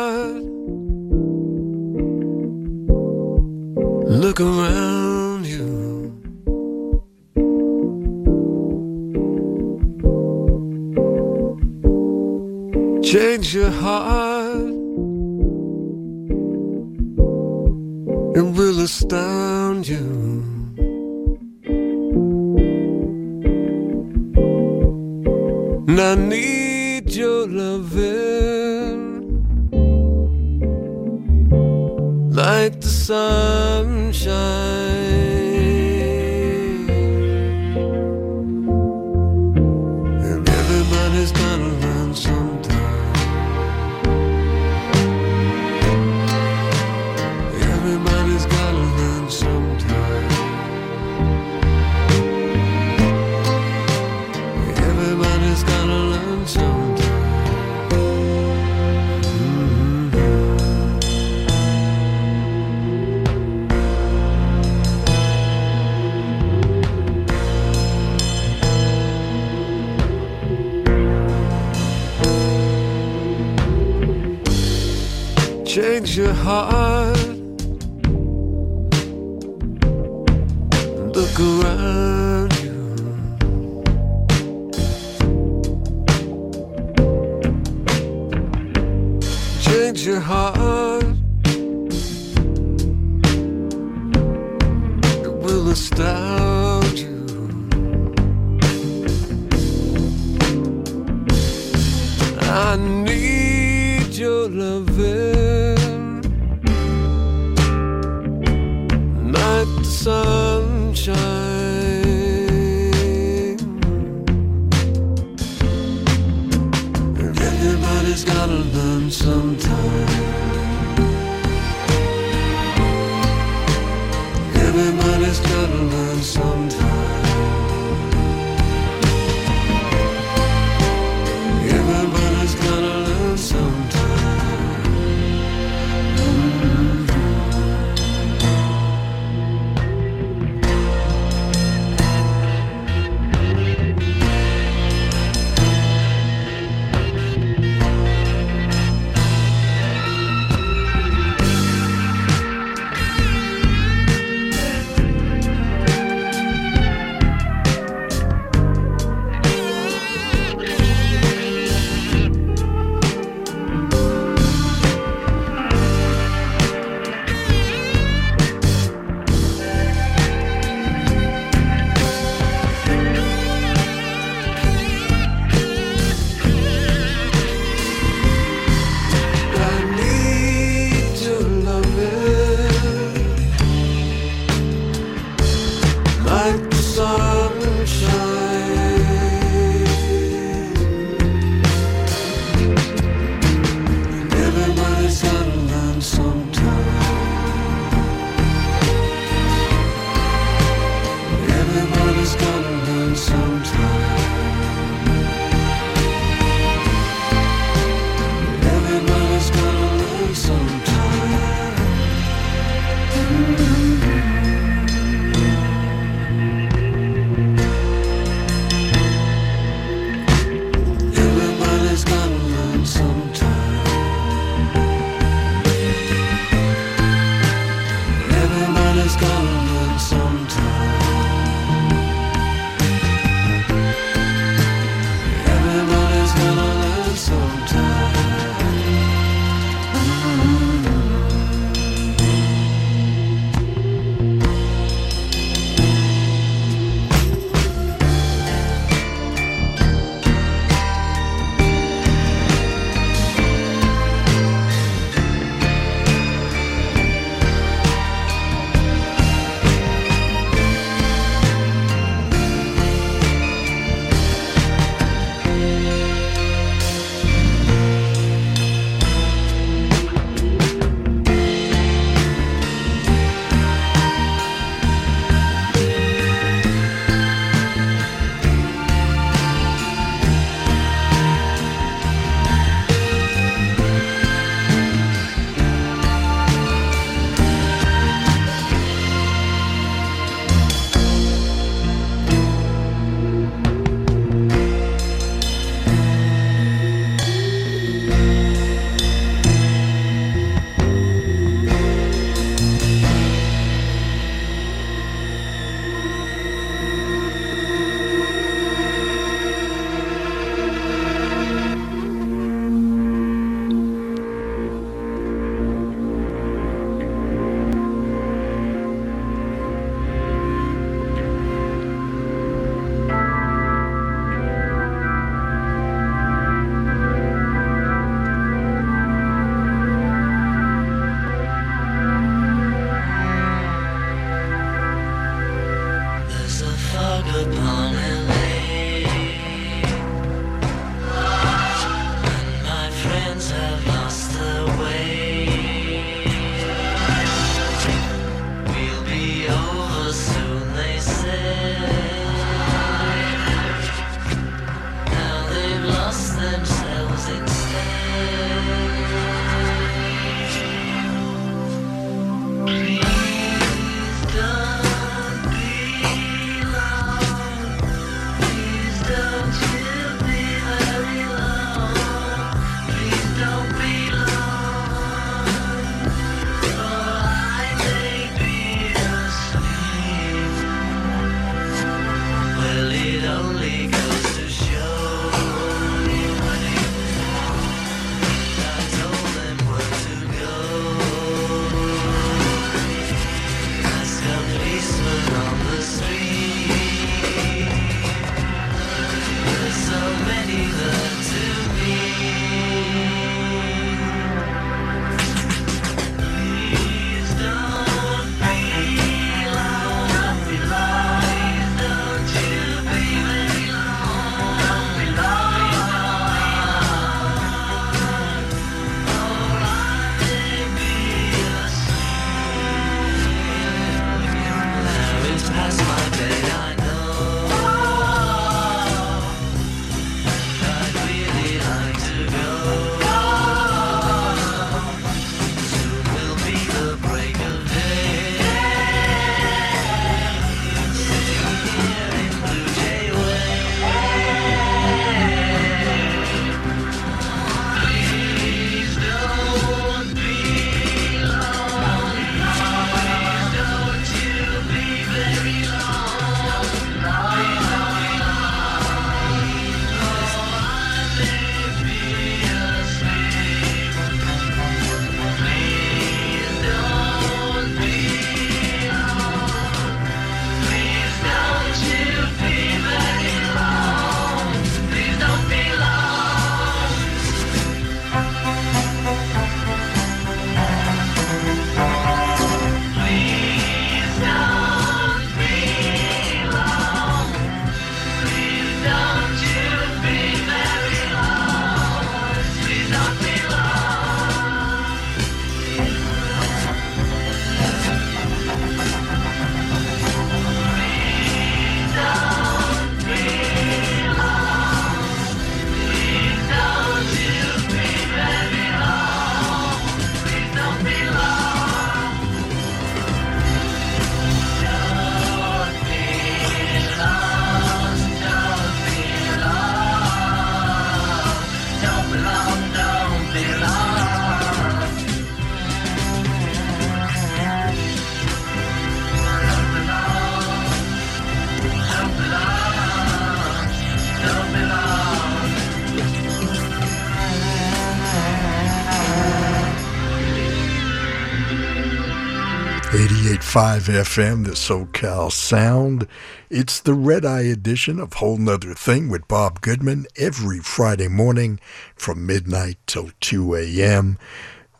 88.5 543.50 543.80
FM, 544.04 544.44
the 544.44 544.52
SoCal 544.52 545.32
Sound. 545.32 546.06
It's 546.50 546.78
the 546.78 546.94
Red 546.94 547.24
Eye 547.24 547.40
edition 547.40 547.98
of 547.98 548.12
Whole 548.12 548.36
Nother 548.36 548.74
Thing 548.74 549.08
with 549.08 549.26
Bob 549.26 549.60
Goodman 549.60 550.06
every 550.16 550.60
Friday 550.60 551.08
morning 551.08 551.58
from 551.96 552.24
midnight 552.24 552.76
till 552.86 553.10
2 553.18 553.56
a.m. 553.56 554.18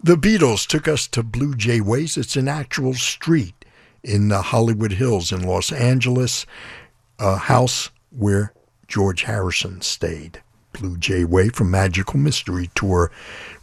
The 0.01 0.15
Beatles 0.15 0.69
took 0.69 0.87
us 0.87 1.09
to 1.09 1.25
Blue 1.25 1.57
Jay 1.57 1.81
Ways. 1.81 2.17
It's 2.17 2.37
an 2.37 2.47
actual 2.47 2.95
street 2.95 3.65
in 4.05 4.29
the 4.29 4.41
Hollywood 4.41 4.93
Hills 4.93 5.33
in 5.33 5.43
Los 5.43 5.73
Angeles, 5.73 6.47
a 7.19 7.39
house 7.39 7.91
where 8.17 8.53
George 8.87 9.25
Harrison 9.25 9.81
stayed. 9.81 10.43
Blue 10.75 10.97
Jay 10.97 11.25
Way 11.25 11.49
from 11.49 11.73
Magical 11.73 12.21
Mystery 12.21 12.71
Tour, 12.77 13.11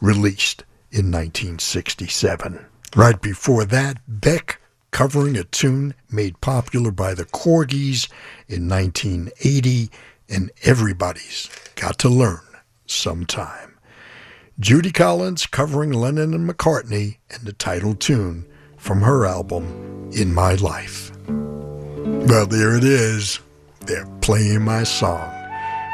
released 0.01 0.65
in 0.91 1.09
1967. 1.13 2.65
Right 2.93 3.21
before 3.21 3.63
that, 3.63 3.99
Beck 4.05 4.59
covering 4.91 5.35
a 5.35 5.43
tune 5.43 5.93
made 6.09 6.39
popular 6.41 6.91
by 6.91 7.13
the 7.13 7.25
Korgis 7.25 8.09
in 8.47 8.67
1980, 8.67 9.89
and 10.29 10.51
everybody's 10.63 11.49
got 11.75 11.97
to 11.99 12.09
learn 12.09 12.41
sometime. 12.85 13.77
Judy 14.59 14.91
Collins 14.91 15.45
covering 15.45 15.91
Lennon 15.93 16.33
and 16.33 16.49
McCartney 16.49 17.17
and 17.29 17.43
the 17.43 17.53
title 17.53 17.93
tune 17.93 18.45
from 18.77 19.01
her 19.01 19.25
album, 19.25 20.09
In 20.13 20.33
My 20.33 20.55
Life. 20.55 21.11
Well, 21.27 22.47
there 22.47 22.75
it 22.75 22.83
is. 22.83 23.39
They're 23.85 24.07
playing 24.21 24.63
my 24.63 24.83
song. 24.83 25.31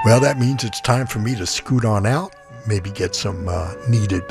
Well, 0.06 0.20
that 0.20 0.40
means 0.40 0.64
it's 0.64 0.82
time 0.82 1.08
for 1.08 1.20
me 1.20 1.36
to 1.36 1.46
scoot 1.46 1.86
on 1.86 2.06
out, 2.06 2.36
maybe 2.68 2.90
get 2.90 3.16
some 3.16 3.48
uh, 3.48 3.74
needed 3.90 4.24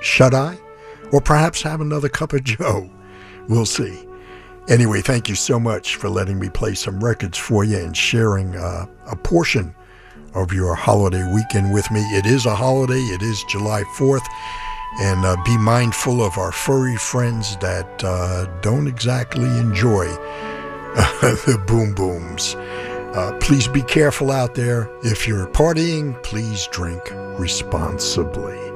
shut 0.00 0.34
eye, 0.34 0.58
or 1.12 1.20
perhaps 1.20 1.62
have 1.62 1.80
another 1.80 2.08
cup 2.08 2.32
of 2.32 2.44
Joe. 2.44 2.90
We'll 3.48 3.66
see. 3.66 4.06
Anyway, 4.68 5.00
thank 5.00 5.28
you 5.28 5.34
so 5.34 5.58
much 5.58 5.96
for 5.96 6.08
letting 6.08 6.38
me 6.38 6.48
play 6.48 6.74
some 6.74 7.02
records 7.02 7.36
for 7.36 7.64
you 7.64 7.78
and 7.78 7.96
sharing 7.96 8.54
uh, 8.56 8.86
a 9.10 9.16
portion 9.16 9.74
of 10.34 10.52
your 10.52 10.74
holiday 10.74 11.28
weekend 11.34 11.72
with 11.72 11.90
me. 11.90 12.00
It 12.16 12.26
is 12.26 12.46
a 12.46 12.54
holiday, 12.54 13.00
it 13.00 13.22
is 13.22 13.42
July 13.44 13.82
4th, 13.96 14.24
and 15.00 15.24
uh, 15.24 15.36
be 15.44 15.56
mindful 15.58 16.22
of 16.22 16.38
our 16.38 16.52
furry 16.52 16.96
friends 16.96 17.56
that 17.56 18.04
uh, 18.04 18.46
don't 18.60 18.86
exactly 18.86 19.48
enjoy 19.58 20.04
the 20.94 21.62
boom 21.66 21.94
booms. 21.94 22.54
Uh, 23.14 23.36
please 23.40 23.66
be 23.66 23.82
careful 23.82 24.30
out 24.30 24.54
there. 24.54 24.88
If 25.02 25.26
you're 25.26 25.48
partying, 25.48 26.20
please 26.22 26.68
drink 26.70 27.02
responsibly. 27.38 28.69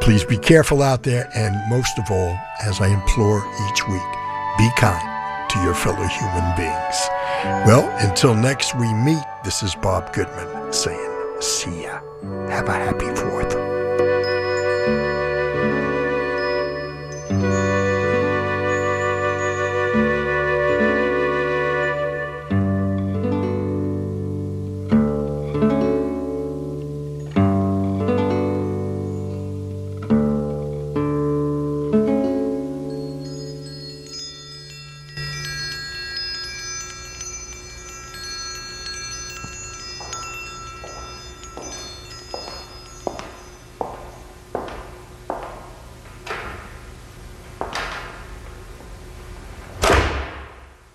Please 0.00 0.24
be 0.24 0.38
careful 0.38 0.82
out 0.82 1.02
there, 1.02 1.28
and 1.34 1.56
most 1.68 1.98
of 1.98 2.10
all, 2.10 2.36
as 2.64 2.80
I 2.80 2.88
implore 2.88 3.38
each 3.68 3.86
week, 3.88 4.10
be 4.56 4.70
kind 4.76 5.50
to 5.50 5.58
your 5.60 5.74
fellow 5.74 6.06
human 6.06 6.56
beings. 6.56 7.08
Well, 7.66 7.88
until 8.06 8.34
next 8.34 8.74
we 8.76 8.92
meet, 8.94 9.22
this 9.44 9.62
is 9.62 9.74
Bob 9.74 10.12
Goodman 10.12 10.72
saying, 10.72 11.14
See 11.40 11.84
ya. 11.84 12.00
Have 12.48 12.68
a 12.68 12.72
happy 12.72 13.06
fourth. 13.14 13.54